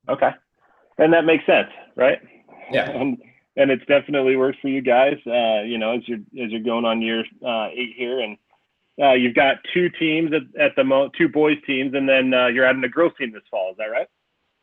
Okay. 0.09 0.31
And 0.99 1.13
that 1.13 1.25
makes 1.25 1.45
sense 1.45 1.69
right? 1.97 2.19
Yeah 2.71 3.15
and 3.57 3.71
it's 3.71 3.85
definitely 3.87 4.37
worked 4.37 4.61
for 4.61 4.69
you 4.69 4.81
guys. 4.81 5.17
Uh, 5.27 5.63
you 5.63 5.79
know, 5.79 5.97
as 5.97 6.07
you're 6.07 6.19
as 6.43 6.51
you're 6.51 6.61
going 6.63 6.85
on 6.85 7.03
year 7.03 7.25
uh, 7.47 7.69
eight 7.73 7.95
here, 7.97 8.21
and 8.21 8.37
uh, 9.01 9.13
you've 9.13 9.35
got 9.35 9.57
two 9.75 9.91
teams 9.91 10.33
at, 10.33 10.43
at 10.61 10.77
the 10.77 10.85
mo 10.85 11.11
two 11.17 11.29
boys 11.29 11.59
teams, 11.67 11.95
and 11.95 12.09
then 12.09 12.33
uh, 12.33 12.47
you're 12.47 12.65
adding 12.65 12.85
a 12.85 12.89
girls 12.89 13.13
team 13.19 13.33
this 13.33 13.43
fall. 13.51 13.71
Is 13.71 13.77
that 13.79 13.87
right? 13.87 14.09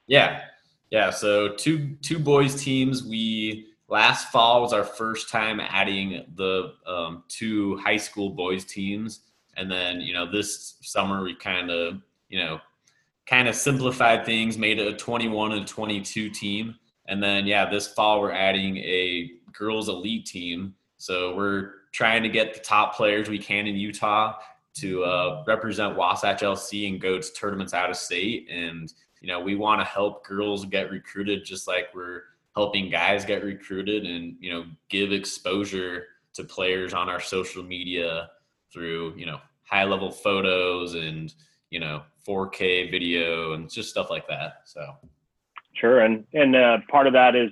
Yeah, 0.08 0.42
yeah. 0.90 1.10
So 1.12 1.50
two 1.50 1.96
two 2.02 2.20
boys 2.20 2.62
teams. 2.62 3.04
We 3.04 3.68
last 3.88 4.32
fall 4.32 4.62
was 4.62 4.74
our 4.74 4.84
first 4.84 5.30
time 5.30 5.60
adding 5.60 6.26
the 6.36 6.74
um, 6.88 7.24
two 7.28 7.78
high 7.78 7.98
school 7.98 8.32
boys 8.32 8.66
teams, 8.66 9.22
and 9.56 9.72
then 9.72 10.02
you 10.02 10.14
know 10.14 10.30
this 10.30 10.78
summer 10.82 11.24
we 11.24 11.36
kind 11.36 11.70
of 11.70 12.02
you 12.30 12.40
know 12.40 12.60
kind 13.28 13.48
of 13.48 13.54
simplified 13.54 14.26
things, 14.26 14.58
made 14.58 14.80
it 14.80 14.88
a 14.88 14.98
21 14.98 15.52
and 15.52 15.68
22 15.68 16.32
team 16.32 16.74
and 17.10 17.22
then, 17.22 17.48
yeah, 17.48 17.68
this 17.68 17.88
fall 17.88 18.22
we're 18.22 18.32
adding 18.32 18.78
a 18.78 19.32
girls 19.52 19.90
elite 19.90 20.28
team. 20.28 20.76
So 20.98 21.36
we're 21.36 21.72
trying 21.92 22.22
to 22.22 22.30
get 22.30 22.54
the 22.54 22.60
top 22.60 22.96
players 22.96 23.28
we 23.28 23.40
can 23.40 23.66
in 23.66 23.76
Utah 23.76 24.36
to 24.76 25.04
uh, 25.04 25.44
represent 25.48 25.98
Wasatch 25.98 26.42
LC 26.42 26.88
and 26.88 27.02
go 27.02 27.20
to 27.20 27.34
tournaments 27.34 27.74
out 27.74 27.90
of 27.90 27.98
state. 27.98 28.48
And, 28.52 28.94
you 29.22 29.28
know, 29.28 29.40
we 29.40 29.56
want 29.56 29.82
to 29.82 29.86
help 29.86 30.24
girls 30.24 30.66
get 30.66 30.92
recruited 30.92 31.44
just 31.44 31.68
like 31.68 31.88
we're 31.96 32.22
helping 32.56 32.92
guys 32.92 33.26
get 33.26 33.44
recruited 33.44 34.06
and, 34.06 34.36
you 34.40 34.54
know, 34.54 34.66
give 34.90 35.12
exposure 35.12 36.06
to 36.36 36.44
players 36.44 36.94
on 36.94 37.10
our 37.10 37.20
social 37.20 37.64
media 37.64 38.30
through, 38.72 39.16
you 39.18 39.26
know, 39.26 39.40
high 39.64 39.84
level 39.84 40.12
photos 40.12 40.94
and, 40.94 41.34
you 41.72 41.80
know, 41.80 42.04
4K 42.28 42.92
video 42.92 43.54
and 43.54 43.68
just 43.68 43.90
stuff 43.90 44.12
like 44.12 44.28
that. 44.28 44.62
So. 44.66 44.96
Sure, 45.80 46.00
and 46.02 46.26
and 46.34 46.56
uh, 46.56 46.78
part 46.90 47.08
of 47.08 47.14
that 47.14 47.36
is 47.36 47.52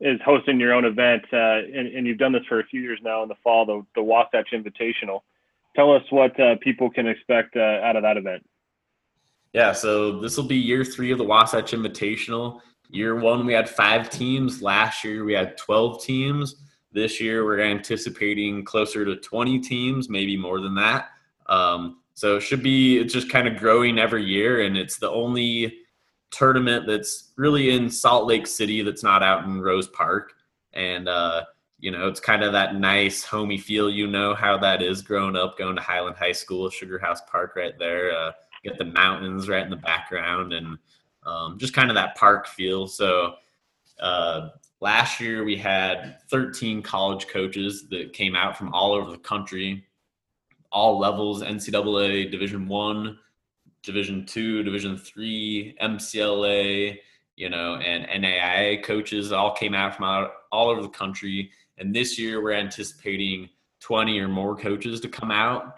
is 0.00 0.20
hosting 0.24 0.60
your 0.60 0.74
own 0.74 0.84
event, 0.84 1.24
uh, 1.32 1.36
and, 1.36 1.88
and, 1.88 2.06
you've 2.06 2.18
done 2.18 2.32
this 2.32 2.44
for 2.50 2.60
a 2.60 2.64
few 2.64 2.82
years 2.82 2.98
now 3.02 3.22
in 3.22 3.28
the 3.28 3.34
fall, 3.42 3.64
the 3.64 3.84
the 3.94 4.02
Wasatch 4.02 4.48
Invitational. 4.52 5.20
Tell 5.74 5.92
us 5.94 6.02
what 6.10 6.38
uh, 6.38 6.56
people 6.60 6.90
can 6.90 7.06
expect 7.06 7.56
uh, 7.56 7.80
out 7.82 7.96
of 7.96 8.02
that 8.02 8.16
event. 8.16 8.46
Yeah, 9.52 9.72
so 9.72 10.20
this 10.20 10.36
will 10.36 10.44
be 10.44 10.56
year 10.56 10.84
three 10.84 11.12
of 11.12 11.18
the 11.18 11.24
Wasatch 11.24 11.72
Invitational. 11.72 12.60
Year 12.90 13.16
one, 13.16 13.46
we 13.46 13.52
had 13.52 13.68
five 13.68 14.10
teams. 14.10 14.62
Last 14.62 15.02
year, 15.02 15.24
we 15.24 15.32
had 15.32 15.56
12 15.56 16.04
teams. 16.04 16.56
This 16.92 17.20
year, 17.20 17.44
we're 17.44 17.60
anticipating 17.60 18.64
closer 18.64 19.04
to 19.04 19.16
20 19.16 19.58
teams, 19.60 20.08
maybe 20.08 20.36
more 20.36 20.60
than 20.60 20.74
that. 20.76 21.08
Um, 21.46 22.00
So 22.14 22.36
it 22.36 22.40
should 22.40 22.62
be 22.62 22.98
it's 22.98 23.12
just 23.12 23.30
kind 23.30 23.46
of 23.48 23.56
growing 23.56 23.98
every 23.98 24.24
year, 24.24 24.62
and 24.62 24.76
it's 24.76 24.98
the 24.98 25.10
only 25.10 25.78
tournament 26.30 26.86
that's 26.86 27.32
really 27.36 27.70
in 27.70 27.90
Salt 27.90 28.26
Lake 28.26 28.46
City 28.46 28.82
that's 28.82 29.02
not 29.02 29.22
out 29.22 29.44
in 29.44 29.60
Rose 29.60 29.88
Park, 29.88 30.34
and 30.72 31.08
uh, 31.08 31.44
you 31.78 31.90
know 31.90 32.08
it's 32.08 32.20
kind 32.20 32.42
of 32.42 32.52
that 32.52 32.76
nice 32.76 33.24
homey 33.24 33.58
feel. 33.58 33.90
You 33.90 34.06
know 34.06 34.34
how 34.34 34.56
that 34.58 34.82
is 34.82 35.02
growing 35.02 35.36
up, 35.36 35.58
going 35.58 35.76
to 35.76 35.82
Highland 35.82 36.16
High 36.16 36.32
School, 36.32 36.68
Sugar 36.70 36.98
House 36.98 37.20
Park, 37.30 37.54
right 37.56 37.78
there. 37.78 38.16
Uh, 38.16 38.32
get 38.64 38.78
the 38.78 38.84
mountains 38.84 39.48
right 39.48 39.64
in 39.64 39.70
the 39.70 39.76
background, 39.76 40.52
and 40.52 40.78
um, 41.24 41.58
just 41.58 41.74
kind 41.74 41.90
of 41.90 41.94
that 41.96 42.16
park 42.16 42.46
feel. 42.46 42.86
So 42.86 43.34
uh, 44.00 44.50
last 44.80 45.20
year 45.20 45.44
we 45.44 45.56
had 45.56 46.16
13 46.30 46.82
college 46.82 47.28
coaches 47.28 47.86
that 47.90 48.12
came 48.12 48.36
out 48.36 48.56
from 48.56 48.72
all 48.74 48.92
over 48.92 49.10
the 49.10 49.18
country 49.18 49.84
all 50.72 50.98
levels 50.98 51.42
ncaa 51.42 52.30
division 52.30 52.68
one 52.68 53.18
division 53.86 54.26
two 54.26 54.62
division 54.64 54.98
three 54.98 55.76
mcla 55.80 56.98
you 57.36 57.48
know 57.48 57.76
and 57.76 58.24
naia 58.24 58.82
coaches 58.82 59.32
all 59.32 59.52
came 59.54 59.74
out 59.74 59.94
from 59.94 60.04
out, 60.04 60.32
all 60.50 60.68
over 60.68 60.82
the 60.82 60.88
country. 60.88 61.50
And 61.78 61.94
this 61.94 62.18
year 62.18 62.42
we're 62.42 62.52
anticipating 62.52 63.48
20 63.80 64.18
or 64.18 64.28
more 64.28 64.56
coaches 64.56 65.00
to 65.00 65.08
come 65.08 65.30
out. 65.30 65.76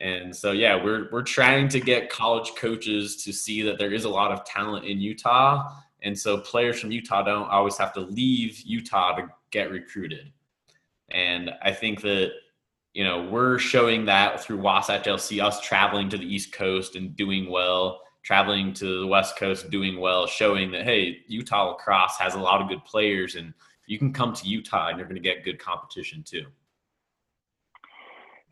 And 0.00 0.34
so 0.34 0.52
yeah 0.52 0.82
we're 0.82 1.08
we're 1.12 1.22
trying 1.22 1.68
to 1.68 1.80
get 1.80 2.08
college 2.08 2.52
coaches 2.56 3.22
to 3.24 3.32
see 3.32 3.62
that 3.62 3.78
there 3.78 3.92
is 3.92 4.04
a 4.04 4.08
lot 4.08 4.32
of 4.32 4.44
talent 4.44 4.86
in 4.86 5.00
utah. 5.00 5.68
And 6.02 6.18
so 6.18 6.38
players 6.38 6.80
from 6.80 6.90
utah 6.90 7.22
don't 7.22 7.48
always 7.50 7.76
have 7.76 7.92
to 7.92 8.00
leave 8.00 8.60
utah 8.60 9.14
to 9.16 9.28
get 9.50 9.70
recruited. 9.70 10.32
And 11.10 11.50
i 11.62 11.72
think 11.72 12.00
that 12.00 12.30
you 12.94 13.04
know, 13.04 13.22
we're 13.22 13.58
showing 13.58 14.04
that 14.06 14.42
through 14.42 14.58
Wasatch 14.58 15.04
LC, 15.04 15.42
us 15.42 15.60
traveling 15.60 16.10
to 16.10 16.18
the 16.18 16.26
East 16.26 16.52
Coast 16.52 16.94
and 16.94 17.16
doing 17.16 17.50
well, 17.50 18.02
traveling 18.22 18.72
to 18.74 19.00
the 19.00 19.06
West 19.06 19.36
Coast 19.36 19.70
doing 19.70 19.98
well, 19.98 20.26
showing 20.26 20.70
that 20.72 20.84
hey, 20.84 21.18
Utah 21.26 21.70
lacrosse 21.70 22.16
has 22.18 22.34
a 22.34 22.38
lot 22.38 22.60
of 22.60 22.68
good 22.68 22.84
players, 22.84 23.36
and 23.36 23.54
you 23.86 23.98
can 23.98 24.12
come 24.12 24.32
to 24.34 24.46
Utah 24.46 24.88
and 24.88 24.98
you're 24.98 25.08
going 25.08 25.20
to 25.20 25.22
get 25.22 25.44
good 25.44 25.58
competition 25.58 26.22
too. 26.22 26.44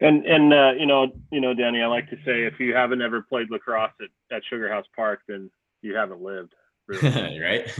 And 0.00 0.25
and 0.25 0.54
uh, 0.54 0.73
you 0.78 0.87
know, 0.87 1.09
you 1.30 1.42
know, 1.42 1.52
Danny, 1.52 1.82
I 1.82 1.87
like 1.87 2.09
to 2.09 2.16
say 2.25 2.44
if 2.44 2.59
you 2.59 2.75
haven't 2.75 3.02
ever 3.02 3.20
played 3.20 3.50
lacrosse 3.50 3.92
at, 4.00 4.37
at 4.37 4.42
Sugar 4.49 4.73
House 4.73 4.87
Park, 4.97 5.20
then 5.28 5.50
you 5.82 5.94
haven't 5.94 6.23
lived. 6.23 6.54
Really. 6.90 7.38
right? 7.40 7.70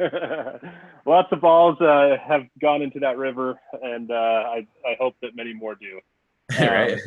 Lots 1.06 1.28
of 1.30 1.40
balls 1.40 1.80
uh, 1.80 2.16
have 2.26 2.42
gone 2.60 2.82
into 2.82 2.98
that 3.00 3.16
river, 3.16 3.58
and 3.82 4.10
uh, 4.10 4.14
I, 4.14 4.66
I 4.84 4.96
hope 4.98 5.14
that 5.22 5.36
many 5.36 5.54
more 5.54 5.74
do. 5.74 6.00
Um, 6.58 6.66
right. 6.66 6.98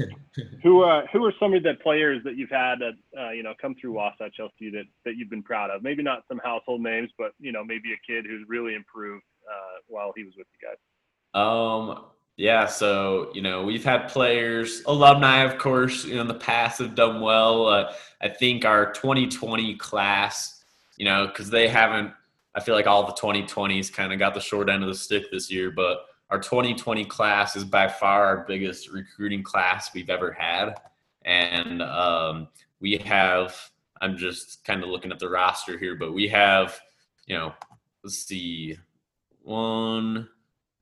who 0.61 0.83
uh, 0.83 1.07
who 1.11 1.25
are 1.25 1.33
some 1.39 1.55
of 1.55 1.63
the 1.63 1.73
players 1.81 2.21
that 2.25 2.37
you've 2.37 2.51
had 2.51 2.75
that 2.75 2.93
uh, 3.19 3.31
you 3.31 3.41
know 3.41 3.55
come 3.59 3.73
through 3.81 3.93
Wasatch 3.93 4.35
LC 4.39 4.71
that 4.71 4.83
that 5.03 5.15
you've 5.17 5.31
been 5.31 5.41
proud 5.41 5.71
of? 5.71 5.81
Maybe 5.81 6.03
not 6.03 6.25
some 6.27 6.39
household 6.43 6.81
names, 6.81 7.09
but 7.17 7.31
you 7.39 7.51
know 7.51 7.63
maybe 7.63 7.91
a 7.91 7.97
kid 8.05 8.23
who's 8.27 8.47
really 8.47 8.75
improved 8.75 9.23
uh, 9.49 9.79
while 9.87 10.13
he 10.15 10.23
was 10.23 10.33
with 10.37 10.45
you 10.53 10.67
guys. 10.69 10.77
Um. 11.33 12.05
Yeah. 12.37 12.67
So 12.67 13.31
you 13.33 13.41
know 13.41 13.63
we've 13.63 13.83
had 13.83 14.09
players, 14.09 14.83
alumni, 14.85 15.39
of 15.39 15.57
course, 15.57 16.05
you 16.05 16.15
know, 16.15 16.21
in 16.21 16.27
the 16.27 16.35
past 16.35 16.77
have 16.77 16.93
done 16.93 17.19
well. 17.19 17.65
Uh, 17.65 17.93
I 18.21 18.29
think 18.29 18.63
our 18.63 18.93
2020 18.93 19.75
class 19.77 20.60
you 21.01 21.05
know, 21.05 21.25
because 21.25 21.49
they 21.49 21.67
haven't. 21.67 22.13
I 22.53 22.59
feel 22.59 22.75
like 22.75 22.85
all 22.85 23.07
the 23.07 23.13
2020s 23.13 23.91
kind 23.91 24.13
of 24.13 24.19
got 24.19 24.35
the 24.35 24.39
short 24.39 24.69
end 24.69 24.83
of 24.83 24.89
the 24.89 24.93
stick 24.93 25.31
this 25.31 25.49
year, 25.49 25.71
but 25.71 26.05
our 26.29 26.39
2020 26.39 27.05
class 27.05 27.55
is 27.55 27.63
by 27.63 27.87
far 27.87 28.23
our 28.23 28.45
biggest 28.47 28.87
recruiting 28.91 29.41
class 29.41 29.91
we've 29.95 30.11
ever 30.11 30.31
had, 30.31 30.75
and 31.25 31.81
um, 31.81 32.49
we 32.79 32.97
have. 32.97 33.55
I'm 33.99 34.15
just 34.15 34.63
kind 34.63 34.83
of 34.83 34.89
looking 34.89 35.11
at 35.11 35.17
the 35.17 35.29
roster 35.29 35.75
here, 35.79 35.95
but 35.95 36.13
we 36.13 36.27
have, 36.27 36.79
you 37.25 37.35
know, 37.35 37.53
let's 38.03 38.19
see, 38.19 38.77
one, 39.41 40.29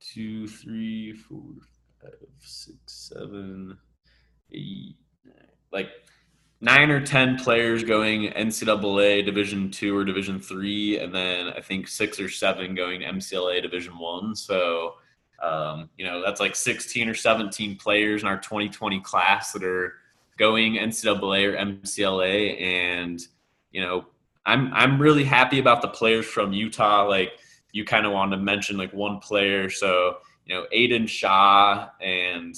two, 0.00 0.48
three, 0.48 1.14
four, 1.14 1.54
five, 2.02 2.12
six, 2.40 3.10
seven, 3.14 3.78
eight, 4.52 4.96
nine, 5.24 5.34
like 5.72 5.88
nine 6.60 6.90
or 6.90 7.00
ten 7.00 7.36
players 7.36 7.84
going 7.84 8.30
NCAA 8.32 9.24
Division 9.24 9.70
two 9.70 9.96
or 9.96 10.04
Division 10.04 10.40
three, 10.40 10.98
and 10.98 11.14
then 11.14 11.48
I 11.48 11.60
think 11.60 11.88
six 11.88 12.20
or 12.20 12.28
seven 12.28 12.74
going 12.74 13.00
MCLA 13.00 13.62
Division 13.62 13.98
one. 13.98 14.34
So 14.34 14.94
um, 15.42 15.88
you 15.96 16.04
know 16.04 16.22
that's 16.24 16.40
like 16.40 16.54
sixteen 16.54 17.08
or 17.08 17.14
seventeen 17.14 17.76
players 17.76 18.22
in 18.22 18.28
our 18.28 18.38
2020 18.38 19.00
class 19.00 19.52
that 19.52 19.64
are 19.64 19.94
going 20.38 20.74
NCAA 20.74 21.52
or 21.52 21.56
MCLA, 21.56 22.60
and 22.60 23.20
you 23.72 23.80
know 23.80 24.06
I'm 24.46 24.72
I'm 24.72 25.00
really 25.00 25.24
happy 25.24 25.58
about 25.58 25.82
the 25.82 25.88
players 25.88 26.26
from 26.26 26.52
Utah. 26.52 27.06
Like 27.06 27.32
you 27.72 27.84
kind 27.84 28.06
of 28.06 28.12
wanted 28.12 28.36
to 28.36 28.42
mention 28.42 28.76
like 28.76 28.92
one 28.92 29.18
player, 29.18 29.70
so 29.70 30.18
you 30.44 30.54
know 30.54 30.66
Aiden 30.74 31.08
Shaw 31.08 31.88
and 32.02 32.54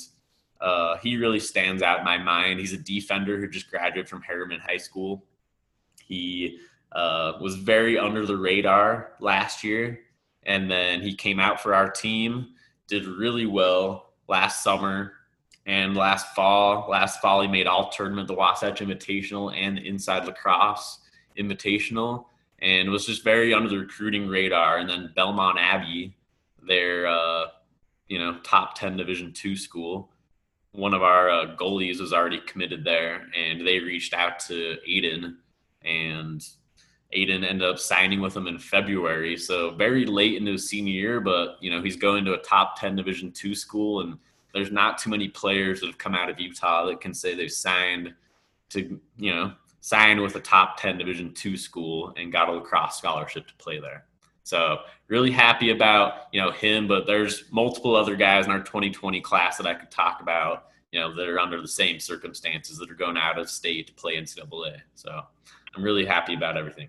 uh, 0.62 0.96
he 0.98 1.16
really 1.16 1.40
stands 1.40 1.82
out 1.82 1.98
in 1.98 2.04
my 2.04 2.16
mind. 2.16 2.60
He's 2.60 2.72
a 2.72 2.78
defender 2.78 3.36
who 3.38 3.48
just 3.48 3.68
graduated 3.68 4.08
from 4.08 4.22
Herriman 4.22 4.60
High 4.60 4.76
School. 4.76 5.24
He 6.04 6.60
uh, 6.92 7.32
was 7.40 7.56
very 7.56 7.98
under 7.98 8.24
the 8.24 8.36
radar 8.36 9.14
last 9.18 9.64
year, 9.64 9.98
and 10.44 10.70
then 10.70 11.02
he 11.02 11.16
came 11.16 11.40
out 11.40 11.60
for 11.60 11.74
our 11.74 11.90
team, 11.90 12.50
did 12.86 13.06
really 13.06 13.44
well 13.44 14.12
last 14.28 14.62
summer 14.62 15.14
and 15.66 15.96
last 15.96 16.32
fall. 16.32 16.86
Last 16.88 17.20
fall, 17.20 17.42
he 17.42 17.48
made 17.48 17.66
all 17.66 17.90
tournament, 17.90 18.28
the 18.28 18.34
Wasatch 18.34 18.80
Invitational 18.80 19.52
and 19.56 19.78
the 19.78 19.88
Inside 19.88 20.26
Lacrosse 20.26 21.00
Invitational, 21.36 22.26
and 22.60 22.88
was 22.88 23.06
just 23.06 23.24
very 23.24 23.52
under 23.52 23.68
the 23.68 23.78
recruiting 23.78 24.28
radar. 24.28 24.78
And 24.78 24.88
then 24.88 25.12
Belmont 25.16 25.58
Abbey, 25.58 26.14
their 26.62 27.08
uh, 27.08 27.46
you 28.06 28.20
know 28.20 28.38
top 28.44 28.76
ten 28.76 28.96
Division 28.96 29.32
two 29.32 29.56
school 29.56 30.11
one 30.72 30.94
of 30.94 31.02
our 31.02 31.30
uh, 31.30 31.56
goalies 31.56 32.00
was 32.00 32.12
already 32.12 32.40
committed 32.40 32.82
there, 32.82 33.26
and 33.36 33.66
they 33.66 33.78
reached 33.78 34.14
out 34.14 34.40
to 34.40 34.76
Aiden, 34.88 35.36
and 35.84 36.46
Aiden 37.14 37.44
ended 37.44 37.62
up 37.62 37.78
signing 37.78 38.20
with 38.20 38.34
them 38.34 38.46
in 38.46 38.58
February. 38.58 39.36
So 39.36 39.70
very 39.72 40.06
late 40.06 40.36
into 40.36 40.52
his 40.52 40.68
senior 40.68 40.92
year, 40.92 41.20
but 41.20 41.56
you 41.60 41.70
know 41.70 41.82
he's 41.82 41.96
going 41.96 42.24
to 42.24 42.34
a 42.34 42.38
top 42.38 42.80
ten 42.80 42.96
Division 42.96 43.30
two 43.32 43.54
school, 43.54 44.00
and 44.00 44.18
there's 44.54 44.72
not 44.72 44.98
too 44.98 45.10
many 45.10 45.28
players 45.28 45.80
that 45.80 45.86
have 45.86 45.98
come 45.98 46.14
out 46.14 46.30
of 46.30 46.40
Utah 46.40 46.86
that 46.86 47.00
can 47.00 47.12
say 47.12 47.34
they've 47.34 47.52
signed 47.52 48.14
to 48.70 48.98
you 49.18 49.34
know 49.34 49.52
signed 49.82 50.22
with 50.22 50.36
a 50.36 50.40
top 50.40 50.78
ten 50.78 50.96
Division 50.96 51.34
two 51.34 51.56
school 51.56 52.14
and 52.16 52.32
got 52.32 52.48
a 52.48 52.52
lacrosse 52.52 52.96
scholarship 52.96 53.46
to 53.46 53.54
play 53.56 53.78
there. 53.78 54.06
So 54.42 54.78
really 55.08 55.30
happy 55.30 55.70
about 55.70 56.28
you 56.32 56.40
know 56.40 56.50
him, 56.50 56.88
but 56.88 57.06
there's 57.06 57.44
multiple 57.50 57.94
other 57.94 58.16
guys 58.16 58.46
in 58.46 58.52
our 58.52 58.60
2020 58.60 59.20
class 59.20 59.56
that 59.56 59.66
I 59.66 59.74
could 59.74 59.90
talk 59.90 60.20
about. 60.20 60.66
You 60.90 61.00
know 61.00 61.14
that 61.14 61.28
are 61.28 61.38
under 61.38 61.60
the 61.60 61.68
same 61.68 62.00
circumstances 62.00 62.78
that 62.78 62.90
are 62.90 62.94
going 62.94 63.16
out 63.16 63.38
of 63.38 63.48
state 63.48 63.86
to 63.86 63.92
play 63.94 64.16
NCAA. 64.16 64.80
So 64.94 65.22
I'm 65.74 65.82
really 65.82 66.04
happy 66.04 66.34
about 66.34 66.56
everything. 66.56 66.88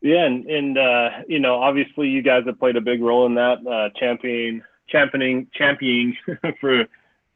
Yeah, 0.00 0.24
and 0.24 0.44
and 0.46 0.78
uh, 0.78 1.10
you 1.28 1.38
know 1.38 1.54
obviously 1.54 2.08
you 2.08 2.22
guys 2.22 2.42
have 2.46 2.58
played 2.58 2.76
a 2.76 2.80
big 2.80 3.00
role 3.00 3.26
in 3.26 3.34
that 3.36 3.66
uh, 3.66 3.88
championing 3.98 4.62
championing 4.88 5.46
championing 5.54 6.16
for 6.60 6.84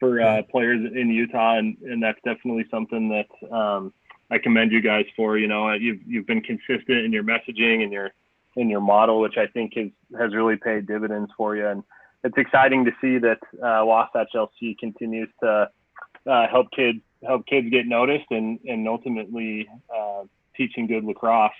for 0.00 0.20
uh, 0.20 0.42
players 0.50 0.80
in 0.94 1.10
Utah, 1.10 1.58
and 1.58 1.76
and 1.82 2.02
that's 2.02 2.18
definitely 2.24 2.66
something 2.70 3.08
that 3.08 3.54
um, 3.54 3.92
I 4.30 4.38
commend 4.38 4.72
you 4.72 4.82
guys 4.82 5.04
for. 5.14 5.38
You 5.38 5.48
know, 5.48 5.72
you've 5.72 6.00
you've 6.06 6.26
been 6.26 6.42
consistent 6.42 7.04
in 7.04 7.12
your 7.12 7.22
messaging 7.22 7.82
and 7.82 7.92
your 7.92 8.10
in 8.56 8.70
your 8.70 8.80
model, 8.80 9.20
which 9.20 9.36
I 9.36 9.46
think 9.46 9.74
has 9.76 9.88
has 10.18 10.34
really 10.34 10.56
paid 10.56 10.86
dividends 10.86 11.30
for 11.36 11.56
you. 11.56 11.66
And 11.66 11.82
it's 12.24 12.36
exciting 12.36 12.84
to 12.84 12.92
see 13.00 13.18
that 13.18 13.38
uh, 13.62 13.84
Wasatch 13.84 14.30
LC 14.34 14.76
continues 14.78 15.28
to 15.42 15.70
uh, 16.26 16.48
help 16.48 16.70
kids 16.72 16.98
help 17.24 17.46
kids 17.46 17.68
get 17.70 17.86
noticed 17.86 18.26
and 18.30 18.58
and 18.66 18.88
ultimately 18.88 19.68
uh, 19.94 20.22
teaching 20.56 20.86
good 20.86 21.04
lacrosse. 21.04 21.52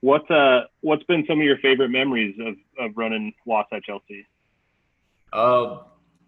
What's 0.00 0.30
uh 0.30 0.62
what's 0.80 1.04
been 1.04 1.24
some 1.26 1.38
of 1.38 1.44
your 1.44 1.58
favorite 1.58 1.90
memories 1.90 2.36
of 2.40 2.54
of 2.78 2.96
running 2.96 3.32
Wasatch 3.44 3.86
LC? 3.88 4.24
Uh, 5.32 5.82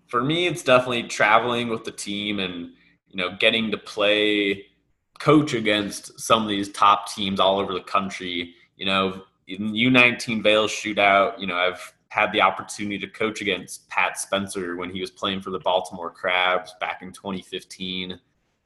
for 0.06 0.22
me, 0.22 0.46
it's 0.46 0.62
definitely 0.62 1.04
traveling 1.04 1.68
with 1.68 1.84
the 1.84 1.90
team 1.90 2.38
and 2.38 2.72
you 3.08 3.16
know 3.16 3.36
getting 3.38 3.70
to 3.70 3.78
play 3.78 4.66
coach 5.18 5.54
against 5.54 6.20
some 6.20 6.42
of 6.42 6.48
these 6.48 6.68
top 6.70 7.12
teams 7.12 7.40
all 7.40 7.58
over 7.58 7.72
the 7.72 7.80
country. 7.80 8.54
You 8.76 8.86
know, 8.86 9.22
in 9.48 9.72
U19 9.72 10.42
Vail 10.42 10.66
shootout, 10.66 11.38
you 11.38 11.46
know, 11.46 11.56
I've 11.56 11.94
had 12.08 12.30
the 12.32 12.42
opportunity 12.42 12.98
to 12.98 13.06
coach 13.06 13.40
against 13.40 13.88
Pat 13.88 14.18
Spencer 14.18 14.76
when 14.76 14.90
he 14.90 15.00
was 15.00 15.10
playing 15.10 15.40
for 15.40 15.50
the 15.50 15.58
Baltimore 15.58 16.10
Crabs 16.10 16.74
back 16.80 17.00
in 17.02 17.12
2015. 17.12 18.20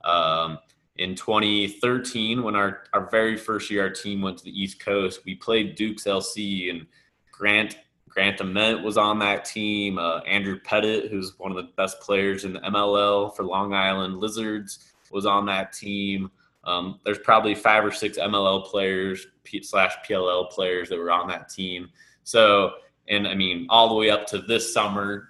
Um, 0.05 0.59
in 0.97 1.15
2013, 1.15 2.43
when 2.43 2.57
our, 2.57 2.85
our 2.93 3.09
very 3.11 3.37
first 3.37 3.71
year 3.71 3.83
our 3.83 3.91
team 3.91 4.23
went 4.23 4.39
to 4.39 4.45
the 4.45 4.61
East 4.62 4.81
Coast, 4.81 5.21
we 5.25 5.35
played 5.35 5.77
Duke's 5.77 6.05
LC 6.05 6.71
and 6.71 6.87
Grant 7.31 7.79
Grant 8.09 8.41
Ament 8.41 8.83
was 8.83 8.97
on 8.97 9.19
that 9.19 9.45
team. 9.45 9.99
Uh, 9.99 10.21
Andrew 10.21 10.59
Pettit, 10.59 11.11
who's 11.11 11.39
one 11.39 11.51
of 11.51 11.57
the 11.59 11.71
best 11.77 12.01
players 12.01 12.45
in 12.45 12.55
the 12.55 12.61
MLL 12.61 13.37
for 13.37 13.45
Long 13.45 13.75
Island 13.75 14.17
Lizards, 14.17 14.91
was 15.12 15.27
on 15.27 15.45
that 15.47 15.75
team. 15.75 16.31
Um, 16.66 17.00
there's 17.05 17.18
probably 17.20 17.55
five 17.55 17.85
or 17.85 17.92
six 17.92 18.18
MLL 18.18 18.66
players 18.66 19.26
slash 19.62 19.94
PLL 20.07 20.50
players 20.50 20.88
that 20.88 20.98
were 20.98 21.12
on 21.12 21.29
that 21.29 21.48
team. 21.48 21.88
So, 22.24 22.72
and 23.09 23.26
I 23.26 23.35
mean, 23.35 23.66
all 23.70 23.88
the 23.88 23.94
way 23.94 24.11
up 24.11 24.26
to 24.29 24.38
this 24.38 24.74
summer, 24.74 25.29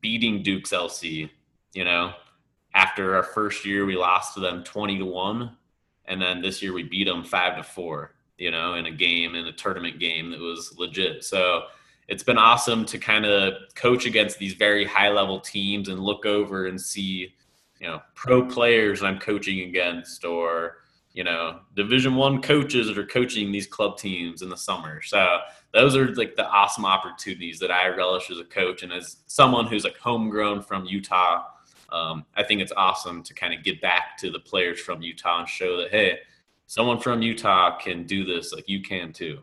beating 0.00 0.42
Duke's 0.42 0.70
LC. 0.70 1.30
You 1.72 1.84
know, 1.84 2.12
after 2.74 3.16
our 3.16 3.22
first 3.22 3.64
year, 3.64 3.86
we 3.86 3.96
lost 3.96 4.34
to 4.34 4.40
them 4.40 4.62
twenty 4.62 4.98
to 4.98 5.06
one, 5.06 5.56
and 6.04 6.20
then 6.20 6.42
this 6.42 6.62
year 6.62 6.74
we 6.74 6.82
beat 6.82 7.04
them 7.04 7.24
five 7.24 7.56
to 7.56 7.62
four. 7.62 8.14
You 8.36 8.50
know, 8.50 8.74
in 8.74 8.86
a 8.86 8.90
game 8.90 9.34
in 9.34 9.46
a 9.46 9.52
tournament 9.52 9.98
game 9.98 10.30
that 10.30 10.40
was 10.40 10.74
legit. 10.76 11.24
So 11.24 11.62
it's 12.08 12.22
been 12.22 12.36
awesome 12.36 12.84
to 12.86 12.98
kind 12.98 13.24
of 13.24 13.54
coach 13.74 14.04
against 14.04 14.38
these 14.38 14.54
very 14.54 14.84
high 14.84 15.08
level 15.08 15.40
teams 15.40 15.88
and 15.88 16.00
look 16.00 16.26
over 16.26 16.66
and 16.66 16.78
see 16.78 17.32
you 17.80 17.86
know 17.86 18.00
pro 18.14 18.44
players 18.44 19.02
I'm 19.02 19.18
coaching 19.18 19.60
against 19.60 20.24
or 20.24 20.78
you 21.12 21.24
know 21.24 21.60
division 21.76 22.14
one 22.14 22.42
coaches 22.42 22.86
that 22.86 22.98
are 22.98 23.06
coaching 23.06 23.52
these 23.52 23.66
club 23.66 23.98
teams 23.98 24.42
in 24.42 24.48
the 24.48 24.56
summer. 24.56 25.02
So 25.02 25.38
those 25.72 25.96
are 25.96 26.14
like 26.14 26.36
the 26.36 26.46
awesome 26.48 26.84
opportunities 26.84 27.58
that 27.58 27.70
I 27.70 27.88
relish 27.88 28.30
as 28.30 28.38
a 28.38 28.44
coach 28.44 28.82
and 28.82 28.92
as 28.92 29.16
someone 29.26 29.66
who's 29.66 29.84
like 29.84 29.98
homegrown 29.98 30.62
from 30.62 30.84
Utah 30.84 31.44
um, 31.94 32.24
I 32.34 32.42
think 32.42 32.60
it's 32.60 32.72
awesome 32.76 33.22
to 33.22 33.34
kind 33.34 33.54
of 33.54 33.62
get 33.62 33.80
back 33.80 34.18
to 34.18 34.30
the 34.30 34.40
players 34.40 34.80
from 34.80 35.00
Utah 35.00 35.40
and 35.40 35.48
show 35.48 35.76
that 35.76 35.90
hey 35.90 36.18
someone 36.66 36.98
from 36.98 37.22
Utah 37.22 37.78
can 37.78 38.04
do 38.04 38.24
this 38.24 38.52
like 38.52 38.68
you 38.68 38.82
can 38.82 39.12
too. 39.12 39.38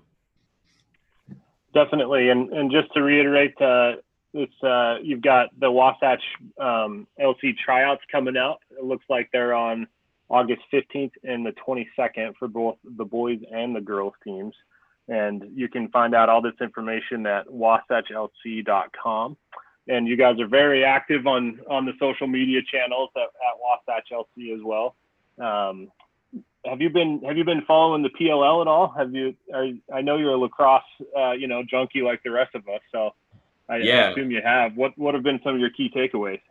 Definitely. 1.74 2.30
And 2.30 2.52
and 2.52 2.70
just 2.70 2.94
to 2.94 3.02
reiterate 3.02 3.60
uh, 3.62 3.94
it's 4.34 4.64
uh, 4.64 4.98
you've 5.04 5.22
got 5.22 5.50
the 5.60 5.70
Wasatch 5.70 6.24
um, 6.60 7.08
LC 7.20 7.58
tryouts 7.58 8.02
coming 8.12 8.38
out. 8.38 8.60
It 8.72 8.84
looks 8.84 9.06
like 9.10 9.30
they're 9.32 9.54
on 9.54 9.88
August 10.30 10.62
15th 10.74 11.12
and 11.24 11.46
the 11.46 11.54
22nd 11.68 12.36
for 12.40 12.48
both 12.48 12.78
the 12.98 13.04
boys 13.04 13.40
and 13.52 13.76
the 13.76 13.82
girls 13.82 14.14
teams. 14.24 14.56
And 15.10 15.44
you 15.54 15.68
can 15.68 15.90
find 15.90 16.16
out 16.16 16.30
all 16.30 16.42
this 16.42 16.54
information 16.62 17.26
at 17.26 17.46
wasatchlc.com. 17.48 19.38
And 19.90 20.08
you 20.08 20.16
guys 20.16 20.40
are 20.40 20.48
very 20.48 20.86
active 20.86 21.28
on 21.28 21.60
on 21.70 21.86
the 21.86 21.94
social 22.00 22.28
media 22.28 22.62
channels 22.72 23.10
at, 23.16 23.24
at 23.24 23.60
Wasatch 23.60 24.10
LC 24.14 24.54
as 24.56 24.62
well. 24.64 24.96
Um, 25.40 25.92
have 26.66 26.80
you 26.80 26.90
been 26.90 27.22
have 27.26 27.36
you 27.36 27.44
been 27.44 27.64
following 27.68 28.04
the 28.04 28.10
PLL 28.10 28.62
at 28.62 28.68
all? 28.68 28.94
Have 28.96 29.14
you? 29.14 29.36
I 29.94 30.02
know 30.02 30.18
you're 30.18 30.34
a 30.34 30.38
lacrosse, 30.38 30.84
uh, 31.18 31.32
you 31.32 31.48
know, 31.48 31.64
junkie 31.70 32.04
like 32.04 32.22
the 32.24 32.32
rest 32.32 32.54
of 32.56 32.68
us. 32.68 32.82
So 32.92 33.14
I 33.72 33.78
yeah. 33.78 34.10
assume 34.12 34.32
you 34.32 34.42
have. 34.44 34.76
What 34.76 34.98
what 34.98 35.14
have 35.14 35.24
been 35.24 35.40
some 35.44 35.56
of 35.56 35.60
your 35.62 35.70
key 35.70 35.90
takeaways? 35.96 36.42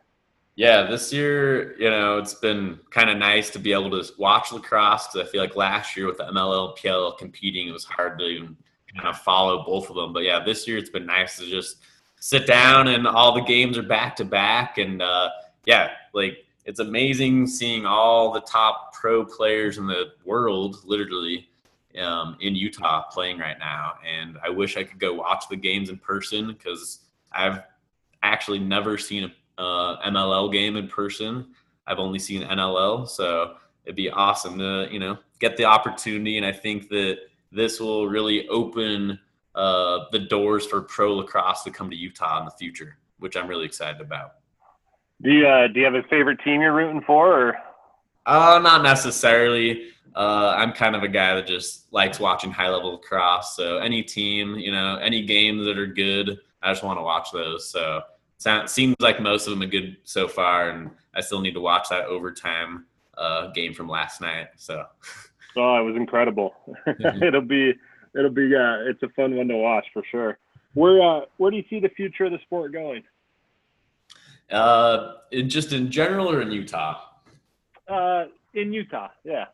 Yeah, 0.56 0.82
this 0.82 1.12
year, 1.12 1.76
you 1.78 1.88
know, 1.88 2.18
it's 2.18 2.34
been 2.34 2.80
kind 2.90 3.08
of 3.08 3.16
nice 3.16 3.50
to 3.50 3.58
be 3.58 3.72
able 3.72 3.90
to 3.90 4.12
watch 4.18 4.52
lacrosse 4.52 5.06
because 5.06 5.28
I 5.28 5.30
feel 5.30 5.40
like 5.40 5.56
last 5.56 5.96
year 5.96 6.06
with 6.06 6.18
the 6.18 6.24
MLL, 6.24 6.76
PLL 6.76 7.16
competing, 7.16 7.68
it 7.68 7.72
was 7.72 7.84
hard 7.84 8.18
to 8.18 8.24
even 8.24 8.56
kind 8.94 9.08
of 9.08 9.18
follow 9.18 9.64
both 9.64 9.88
of 9.88 9.96
them. 9.96 10.12
But 10.12 10.24
yeah, 10.24 10.42
this 10.44 10.66
year 10.66 10.76
it's 10.76 10.90
been 10.90 11.06
nice 11.06 11.38
to 11.38 11.46
just 11.48 11.76
sit 12.20 12.46
down 12.46 12.88
and 12.88 13.06
all 13.06 13.34
the 13.34 13.42
games 13.42 13.78
are 13.78 13.82
back 13.82 14.16
to 14.16 14.24
back. 14.24 14.78
And 14.78 15.00
uh, 15.00 15.30
yeah, 15.66 15.92
like 16.12 16.44
it's 16.64 16.80
amazing 16.80 17.46
seeing 17.46 17.86
all 17.86 18.32
the 18.32 18.42
top 18.42 18.92
pro 18.92 19.24
players 19.24 19.78
in 19.78 19.86
the 19.86 20.12
world, 20.24 20.82
literally, 20.84 21.48
um, 21.98 22.36
in 22.40 22.54
Utah 22.54 23.04
playing 23.10 23.38
right 23.38 23.58
now. 23.58 23.94
And 24.06 24.36
I 24.44 24.50
wish 24.50 24.76
I 24.76 24.84
could 24.84 24.98
go 24.98 25.14
watch 25.14 25.44
the 25.48 25.56
games 25.56 25.90
in 25.90 25.96
person 25.96 26.48
because 26.48 27.00
I've 27.32 27.62
actually 28.22 28.58
never 28.58 28.98
seen 28.98 29.24
a 29.58 29.62
uh, 29.62 30.10
MLL 30.10 30.52
game 30.52 30.76
in 30.76 30.88
person. 30.88 31.54
I've 31.86 31.98
only 31.98 32.18
seen 32.18 32.42
NLL, 32.42 33.08
so 33.08 33.56
it'd 33.84 33.96
be 33.96 34.10
awesome 34.10 34.58
to 34.58 34.88
you 34.90 34.98
know 34.98 35.18
get 35.38 35.56
the 35.56 35.64
opportunity. 35.64 36.36
And 36.36 36.46
I 36.46 36.52
think 36.52 36.88
that 36.90 37.18
this 37.52 37.80
will 37.80 38.08
really 38.08 38.48
open 38.48 39.18
uh, 39.54 40.04
the 40.12 40.18
doors 40.18 40.66
for 40.66 40.80
pro 40.80 41.14
lacrosse 41.16 41.62
to 41.64 41.70
come 41.70 41.90
to 41.90 41.96
Utah 41.96 42.38
in 42.38 42.44
the 42.44 42.52
future, 42.52 42.96
which 43.18 43.36
I'm 43.36 43.48
really 43.48 43.66
excited 43.66 44.00
about. 44.00 44.34
Do 45.22 45.30
you 45.30 45.46
uh, 45.46 45.68
do 45.68 45.80
you 45.80 45.84
have 45.84 45.94
a 45.94 46.02
favorite 46.04 46.40
team 46.44 46.60
you're 46.60 46.72
rooting 46.72 47.02
for? 47.06 47.48
Or? 47.48 47.56
Uh, 48.26 48.60
not 48.62 48.82
necessarily. 48.82 49.88
Uh, 50.14 50.54
I'm 50.56 50.72
kind 50.72 50.96
of 50.96 51.02
a 51.02 51.08
guy 51.08 51.34
that 51.34 51.46
just 51.46 51.92
likes 51.92 52.18
watching 52.18 52.50
high 52.50 52.68
level 52.68 52.92
lacrosse. 52.92 53.54
So 53.54 53.78
any 53.78 54.02
team, 54.02 54.56
you 54.56 54.72
know, 54.72 54.96
any 54.96 55.24
games 55.24 55.64
that 55.66 55.78
are 55.78 55.86
good, 55.86 56.38
I 56.62 56.70
just 56.70 56.82
want 56.82 56.98
to 56.98 57.02
watch 57.02 57.32
those. 57.32 57.68
So 57.68 58.02
it 58.44 58.70
seems 58.70 58.96
like 59.00 59.20
most 59.20 59.46
of 59.46 59.52
them 59.52 59.62
are 59.62 59.70
good 59.70 59.96
so 60.04 60.28
far, 60.28 60.70
and 60.70 60.90
I 61.14 61.20
still 61.20 61.40
need 61.40 61.54
to 61.54 61.60
watch 61.60 61.88
that 61.90 62.06
overtime 62.06 62.86
uh, 63.16 63.48
game 63.48 63.74
from 63.74 63.88
last 63.88 64.20
night. 64.20 64.48
So. 64.56 64.84
Oh, 65.56 65.80
it 65.80 65.82
was 65.82 65.96
incredible. 65.96 66.54
It'll 67.20 67.40
be, 67.40 67.74
it'll 68.14 68.30
be, 68.30 68.54
uh, 68.54 68.88
it's 68.88 69.02
a 69.02 69.08
fun 69.08 69.34
one 69.34 69.48
to 69.48 69.56
watch 69.56 69.84
for 69.92 70.04
sure. 70.08 70.38
Where, 70.74 71.02
uh, 71.02 71.22
where 71.38 71.50
do 71.50 71.56
you 71.56 71.64
see 71.68 71.80
the 71.80 71.88
future 71.88 72.26
of 72.26 72.30
the 72.30 72.38
sport 72.42 72.72
going? 72.72 73.02
Uh, 74.48 75.14
in, 75.32 75.48
just 75.48 75.72
in 75.72 75.90
general 75.90 76.30
or 76.30 76.40
in 76.40 76.52
Utah? 76.52 77.00
Uh, 77.88 78.26
in 78.54 78.72
Utah, 78.72 79.08
yeah. 79.24 79.46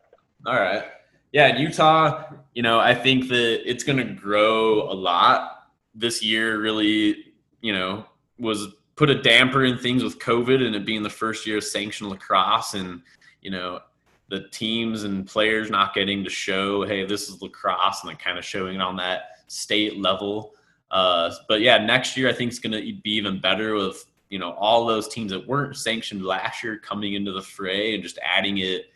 All 0.45 0.61
right. 0.61 0.85
Yeah, 1.33 1.49
in 1.49 1.63
Utah, 1.63 2.25
you 2.55 2.63
know, 2.63 2.79
I 2.79 2.95
think 2.95 3.29
that 3.29 3.63
it's 3.65 3.83
going 3.83 3.99
to 3.99 4.13
grow 4.13 4.83
a 4.83 4.93
lot 4.93 5.56
this 5.97 6.23
year 6.23 6.61
really, 6.61 7.33
you 7.63 7.73
know, 7.73 8.05
was 8.39 8.69
put 8.95 9.11
a 9.11 9.21
damper 9.21 9.65
in 9.65 9.79
things 9.79 10.05
with 10.05 10.19
COVID 10.19 10.65
and 10.65 10.77
it 10.77 10.87
being 10.87 11.03
the 11.03 11.11
first 11.11 11.47
year 11.47 11.59
of 11.59 11.65
sanctioned 11.65 12.11
lacrosse 12.11 12.75
and, 12.75 13.03
you 13.41 13.51
know, 13.51 13.81
the 14.29 14.49
teams 14.49 15.05
and 15.05 15.27
players 15.27 15.71
not 15.71 15.95
getting 15.95 16.23
to 16.25 16.31
show, 16.31 16.85
hey, 16.85 17.07
this 17.07 17.29
is 17.29 17.41
lacrosse 17.43 18.03
and 18.03 18.09
like 18.09 18.19
kind 18.19 18.39
of 18.39 18.45
showing 18.45 18.77
it 18.77 18.81
on 18.81 18.97
that 18.97 19.39
state 19.47 19.99
level. 19.99 20.55
Uh, 20.91 21.33
but 21.49 21.61
yeah, 21.61 21.79
next 21.79 22.17
year 22.17 22.29
I 22.29 22.33
think 22.33 22.51
it's 22.51 22.59
going 22.59 22.73
to 22.73 22.81
be 23.03 23.11
even 23.11 23.41
better 23.41 23.75
with, 23.75 24.05
you 24.31 24.39
know, 24.39 24.53
all 24.53 24.87
those 24.87 25.09
teams 25.09 25.31
that 25.31 25.47
weren't 25.47 25.77
sanctioned 25.77 26.25
last 26.25 26.63
year 26.65 26.79
coming 26.79 27.15
into 27.15 27.33
the 27.33 27.43
fray 27.43 27.95
and 27.95 28.03
just 28.03 28.19
adding 28.25 28.59
it, 28.59 28.87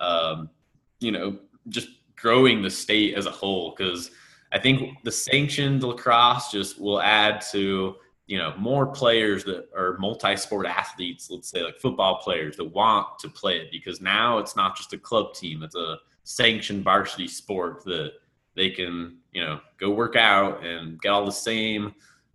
um, 0.00 0.50
you 0.98 1.12
know, 1.12 1.38
just 1.68 1.88
growing 2.16 2.62
the 2.62 2.70
state 2.70 3.14
as 3.14 3.26
a 3.26 3.30
whole. 3.30 3.72
Cause 3.72 4.10
I 4.52 4.58
think 4.58 5.02
the 5.04 5.12
sanctioned 5.12 5.82
lacrosse 5.82 6.50
just 6.50 6.80
will 6.80 7.00
add 7.00 7.40
to 7.52 7.96
you 8.26 8.38
know 8.38 8.54
more 8.56 8.86
players 8.86 9.44
that 9.44 9.68
are 9.76 9.98
multi-sport 9.98 10.64
athletes 10.64 11.30
let's 11.30 11.50
say 11.50 11.64
like 11.64 11.80
football 11.80 12.20
players 12.22 12.56
that 12.56 12.64
want 12.64 13.18
to 13.18 13.28
play 13.28 13.56
it 13.56 13.72
because 13.72 14.00
now 14.00 14.38
it's 14.38 14.54
not 14.54 14.76
just 14.76 14.92
a 14.92 14.98
club 14.98 15.34
team 15.34 15.64
it's 15.64 15.74
a 15.74 15.96
sanctioned 16.22 16.84
varsity 16.84 17.26
sport 17.26 17.84
that 17.84 18.12
they 18.54 18.70
can 18.70 19.16
you 19.32 19.42
know 19.44 19.60
go 19.78 19.90
work 19.90 20.14
out 20.14 20.64
and 20.64 21.00
get 21.00 21.08
all 21.08 21.24
the 21.24 21.32
same 21.32 21.92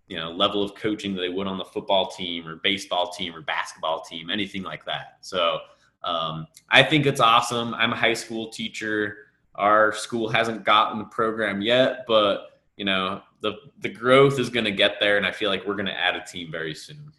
you 0.08 0.16
know 0.16 0.30
level 0.30 0.62
of 0.62 0.74
coaching 0.74 1.14
that 1.14 1.20
they 1.20 1.28
would 1.28 1.46
on 1.46 1.58
the 1.58 1.64
football 1.64 2.10
team 2.10 2.46
or 2.46 2.56
baseball 2.56 3.10
team 3.10 3.34
or 3.34 3.42
basketball 3.42 4.02
team 4.02 4.30
anything 4.30 4.62
like 4.62 4.84
that. 4.84 5.18
So 5.20 5.58
um, 6.04 6.46
i 6.70 6.82
think 6.82 7.06
it's 7.06 7.20
awesome. 7.20 7.74
I'm 7.74 7.92
a 7.92 7.96
high 7.96 8.14
school 8.14 8.50
teacher 8.50 9.16
our 9.56 9.92
school 9.92 10.28
hasn't 10.28 10.64
gotten 10.64 10.98
the 10.98 11.04
program 11.04 11.60
yet, 11.60 12.04
but 12.06 12.60
you 12.76 12.84
know 12.84 13.22
the 13.40 13.54
the 13.80 13.88
growth 13.88 14.38
is 14.38 14.50
going 14.50 14.64
to 14.64 14.70
get 14.72 14.96
there, 15.00 15.16
and 15.16 15.26
I 15.26 15.32
feel 15.32 15.50
like 15.50 15.66
we're 15.66 15.74
going 15.74 15.86
to 15.86 15.98
add 15.98 16.16
a 16.16 16.24
team 16.24 16.50
very 16.50 16.74
soon. 16.74 17.12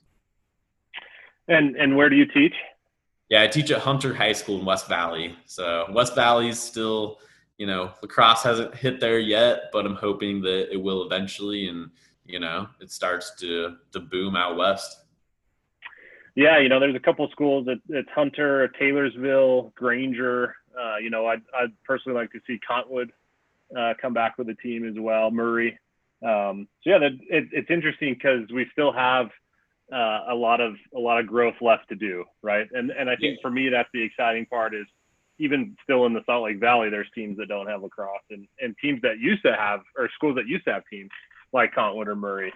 And 1.48 1.76
and 1.76 1.96
where 1.96 2.10
do 2.10 2.16
you 2.16 2.26
teach? 2.26 2.54
Yeah, 3.30 3.44
I 3.44 3.48
teach 3.48 3.72
at 3.72 3.80
Hunter 3.80 4.14
High 4.14 4.34
School 4.34 4.60
in 4.60 4.66
West 4.66 4.88
Valley. 4.88 5.36
So 5.46 5.86
West 5.92 6.16
Valley's 6.16 6.60
still, 6.60 7.20
you 7.58 7.68
know, 7.68 7.92
lacrosse 8.02 8.42
hasn't 8.44 8.74
hit 8.74 9.02
there 9.02 9.20
yet, 9.20 9.70
but 9.74 9.86
I'm 9.86 9.96
hoping 9.96 10.42
that 10.42 10.72
it 10.72 10.78
will 10.78 11.06
eventually, 11.06 11.68
and 11.68 11.90
you 12.26 12.40
know, 12.40 12.68
it 12.80 12.92
starts 12.92 13.36
to 13.40 13.78
to 13.92 14.00
boom 14.00 14.36
out 14.36 14.58
west. 14.58 15.04
Yeah, 16.36 16.60
you 16.60 16.70
know, 16.70 16.80
there's 16.80 16.96
a 16.96 17.00
couple 17.00 17.28
schools 17.32 17.68
at, 17.68 17.96
at 17.96 18.06
Hunter, 18.14 18.68
Taylorsville, 18.80 19.74
Granger, 19.76 20.56
uh, 20.80 20.98
you 20.98 21.10
know, 21.10 21.26
I'd, 21.26 21.42
I'd, 21.54 21.72
personally 21.84 22.20
like 22.20 22.32
to 22.32 22.40
see 22.46 22.60
Cottonwood 22.66 23.12
uh, 23.78 23.94
come 24.02 24.14
back 24.14 24.38
with 24.38 24.48
the 24.48 24.56
team 24.56 24.88
as 24.88 24.96
well, 24.98 25.32
Murray. 25.32 25.78
Um, 26.24 26.68
so 26.84 26.92
yeah, 26.92 27.00
that, 27.00 27.12
it, 27.30 27.50
it's 27.52 27.70
interesting 27.70 28.14
because 28.14 28.50
we 28.54 28.66
still 28.72 28.92
have 28.92 29.28
uh, 29.92 30.26
a 30.30 30.36
lot 30.36 30.62
of 30.62 30.76
a 30.96 31.00
lot 31.00 31.20
of 31.20 31.28
growth 31.28 31.56
left 31.62 31.90
to 31.90 31.96
do, 31.96 32.26
right? 32.42 32.68
And 32.74 32.92
and 32.92 33.10
I 33.10 33.16
think 33.16 33.38
yeah. 33.38 33.42
for 33.42 33.50
me 33.50 33.70
that's 33.70 33.90
the 33.94 34.04
exciting 34.04 34.46
part 34.46 34.76
is 34.76 34.86
even 35.40 35.76
still 35.84 36.06
in 36.06 36.14
the 36.14 36.22
Salt 36.26 36.46
Lake 36.46 36.60
Valley, 36.60 36.90
there's 36.90 37.10
teams 37.14 37.38
that 37.38 37.48
don't 37.48 37.68
have 37.68 37.84
lacrosse, 37.84 38.22
and 38.30 38.48
and 38.60 38.76
teams 38.82 39.02
that 39.04 39.20
used 39.20 39.44
to 39.44 39.56
have 39.56 39.82
or 39.98 40.10
schools 40.16 40.36
that 40.36 40.48
used 40.48 40.66
to 40.66 40.74
have 40.74 40.84
teams 40.92 41.10
like 41.54 41.74
Cottonwood 41.74 42.08
or 42.08 42.16
Murray. 42.16 42.54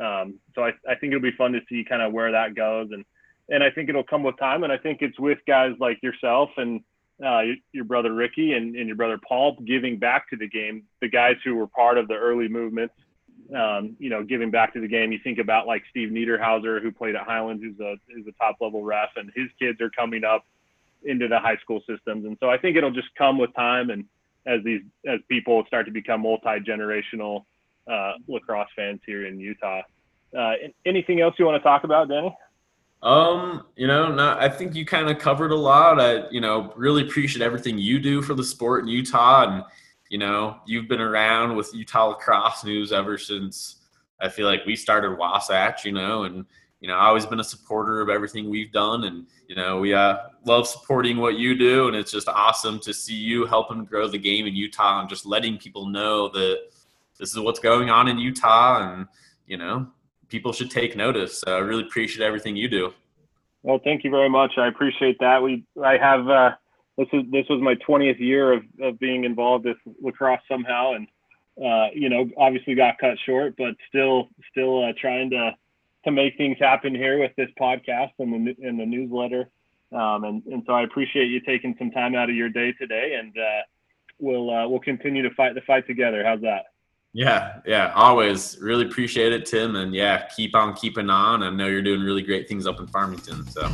Um, 0.00 0.40
so 0.54 0.64
I, 0.64 0.70
I 0.88 0.94
think 0.94 1.12
it'll 1.12 1.20
be 1.20 1.36
fun 1.36 1.52
to 1.52 1.60
see 1.68 1.84
kind 1.86 2.02
of 2.02 2.12
where 2.12 2.32
that 2.32 2.54
goes, 2.54 2.88
and 2.92 3.04
and 3.48 3.62
I 3.62 3.70
think 3.70 3.88
it'll 3.88 4.04
come 4.04 4.22
with 4.22 4.38
time, 4.38 4.64
and 4.64 4.72
I 4.72 4.78
think 4.78 5.02
it's 5.02 5.18
with 5.20 5.38
guys 5.46 5.72
like 5.78 6.02
yourself 6.02 6.50
and 6.56 6.80
uh, 7.24 7.40
your, 7.72 7.84
brother 7.84 8.12
Ricky 8.12 8.52
and, 8.52 8.74
and, 8.74 8.86
your 8.86 8.96
brother 8.96 9.18
Paul 9.26 9.56
giving 9.64 9.98
back 9.98 10.28
to 10.30 10.36
the 10.36 10.48
game, 10.48 10.84
the 11.00 11.08
guys 11.08 11.36
who 11.44 11.54
were 11.54 11.66
part 11.66 11.98
of 11.98 12.08
the 12.08 12.14
early 12.14 12.48
movements, 12.48 12.94
um, 13.56 13.96
you 13.98 14.10
know, 14.10 14.22
giving 14.24 14.50
back 14.50 14.72
to 14.74 14.80
the 14.80 14.88
game. 14.88 15.12
You 15.12 15.20
think 15.22 15.38
about 15.38 15.66
like 15.66 15.82
Steve 15.90 16.10
Niederhauser, 16.10 16.82
who 16.82 16.90
played 16.90 17.14
at 17.14 17.22
Highlands, 17.22 17.62
who's 17.62 17.78
a, 17.80 17.96
who's 18.12 18.26
a 18.26 18.32
top 18.32 18.56
level 18.60 18.82
ref, 18.82 19.10
and 19.16 19.30
his 19.36 19.48
kids 19.58 19.80
are 19.80 19.90
coming 19.90 20.24
up 20.24 20.44
into 21.04 21.28
the 21.28 21.38
high 21.38 21.56
school 21.56 21.80
systems. 21.88 22.24
And 22.24 22.36
so 22.40 22.50
I 22.50 22.58
think 22.58 22.76
it'll 22.76 22.92
just 22.92 23.14
come 23.16 23.38
with 23.38 23.54
time 23.54 23.90
and 23.90 24.04
as 24.46 24.60
these 24.64 24.80
as 25.06 25.20
people 25.28 25.64
start 25.66 25.86
to 25.86 25.92
become 25.92 26.22
multi 26.22 26.58
generational 26.60 27.44
uh, 27.90 28.12
lacrosse 28.28 28.68
fans 28.74 29.00
here 29.06 29.26
in 29.26 29.38
Utah. 29.38 29.82
Uh, 30.36 30.52
anything 30.86 31.20
else 31.20 31.34
you 31.38 31.44
want 31.44 31.60
to 31.60 31.62
talk 31.62 31.84
about, 31.84 32.08
Danny? 32.08 32.34
Um, 33.02 33.64
you 33.74 33.88
know, 33.88 34.12
not, 34.12 34.40
I 34.40 34.48
think 34.48 34.76
you 34.76 34.84
kind 34.86 35.10
of 35.10 35.18
covered 35.18 35.50
a 35.50 35.56
lot. 35.56 36.00
I, 36.00 36.28
you 36.30 36.40
know, 36.40 36.72
really 36.76 37.02
appreciate 37.02 37.44
everything 37.44 37.76
you 37.76 37.98
do 37.98 38.22
for 38.22 38.34
the 38.34 38.44
sport 38.44 38.84
in 38.84 38.88
Utah. 38.88 39.50
And, 39.50 39.64
you 40.08 40.18
know, 40.18 40.58
you've 40.66 40.88
been 40.88 41.00
around 41.00 41.56
with 41.56 41.74
Utah 41.74 42.10
lacrosse 42.10 42.62
news 42.64 42.92
ever 42.92 43.18
since 43.18 43.80
I 44.20 44.28
feel 44.28 44.46
like 44.46 44.64
we 44.66 44.76
started 44.76 45.18
Wasatch, 45.18 45.84
you 45.84 45.90
know, 45.90 46.24
and, 46.24 46.46
you 46.80 46.86
know, 46.86 46.96
I've 46.96 47.08
always 47.08 47.26
been 47.26 47.40
a 47.40 47.44
supporter 47.44 48.00
of 48.00 48.08
everything 48.08 48.48
we've 48.48 48.72
done. 48.72 49.04
And, 49.04 49.26
you 49.48 49.56
know, 49.56 49.80
we 49.80 49.94
uh, 49.94 50.18
love 50.44 50.68
supporting 50.68 51.16
what 51.16 51.38
you 51.38 51.56
do. 51.56 51.88
And 51.88 51.96
it's 51.96 52.12
just 52.12 52.28
awesome 52.28 52.78
to 52.80 52.94
see 52.94 53.14
you 53.14 53.46
helping 53.46 53.84
grow 53.84 54.06
the 54.06 54.18
game 54.18 54.46
in 54.46 54.54
Utah 54.54 55.00
and 55.00 55.08
just 55.08 55.26
letting 55.26 55.58
people 55.58 55.86
know 55.86 56.28
that 56.28 56.58
this 57.18 57.32
is 57.32 57.38
what's 57.40 57.60
going 57.60 57.90
on 57.90 58.06
in 58.06 58.18
Utah. 58.18 58.92
And, 58.92 59.06
you 59.46 59.56
know, 59.56 59.88
people 60.32 60.52
should 60.54 60.70
take 60.70 60.96
notice. 60.96 61.44
I 61.46 61.58
really 61.58 61.82
appreciate 61.82 62.24
everything 62.24 62.56
you 62.56 62.66
do. 62.66 62.94
Well, 63.62 63.78
thank 63.84 64.02
you 64.02 64.10
very 64.10 64.30
much. 64.30 64.52
I 64.56 64.66
appreciate 64.66 65.18
that. 65.20 65.42
We, 65.42 65.62
I 65.84 65.98
have, 65.98 66.26
uh, 66.26 66.52
this 66.96 67.06
is, 67.12 67.22
this 67.30 67.44
was 67.50 67.60
my 67.60 67.74
20th 67.86 68.18
year 68.18 68.54
of, 68.54 68.62
of 68.80 68.98
being 68.98 69.24
involved 69.24 69.66
with 69.66 69.76
lacrosse 70.00 70.40
somehow. 70.50 70.94
And, 70.94 71.06
uh, 71.62 71.88
you 71.94 72.08
know, 72.08 72.30
obviously 72.38 72.74
got 72.74 72.98
cut 72.98 73.18
short, 73.26 73.54
but 73.58 73.74
still, 73.90 74.30
still 74.50 74.82
uh, 74.82 74.92
trying 74.98 75.28
to, 75.30 75.54
to 76.06 76.10
make 76.10 76.38
things 76.38 76.56
happen 76.58 76.94
here 76.94 77.20
with 77.20 77.32
this 77.36 77.50
podcast 77.60 78.12
and 78.18 78.32
the, 78.32 78.56
and 78.66 78.80
the 78.80 78.86
newsletter. 78.86 79.50
Um, 79.92 80.24
and, 80.24 80.42
and 80.46 80.62
so 80.66 80.72
I 80.72 80.82
appreciate 80.84 81.26
you 81.26 81.40
taking 81.40 81.76
some 81.78 81.90
time 81.90 82.14
out 82.14 82.30
of 82.30 82.34
your 82.34 82.48
day 82.48 82.72
today 82.72 83.18
and, 83.20 83.36
uh, 83.36 83.62
we'll, 84.18 84.50
uh, 84.50 84.66
we'll 84.66 84.80
continue 84.80 85.22
to 85.22 85.34
fight 85.34 85.54
the 85.54 85.60
fight 85.60 85.86
together. 85.86 86.24
How's 86.24 86.40
that? 86.40 86.71
Yeah, 87.14 87.60
yeah, 87.66 87.92
always 87.94 88.58
really 88.60 88.86
appreciate 88.86 89.34
it, 89.34 89.44
Tim, 89.44 89.76
and 89.76 89.94
yeah, 89.94 90.26
keep 90.28 90.56
on 90.56 90.74
keeping 90.74 91.10
on. 91.10 91.42
I 91.42 91.50
know 91.50 91.66
you're 91.66 91.82
doing 91.82 92.00
really 92.00 92.22
great 92.22 92.48
things 92.48 92.66
up 92.66 92.80
in 92.80 92.86
Farmington, 92.86 93.46
so. 93.48 93.70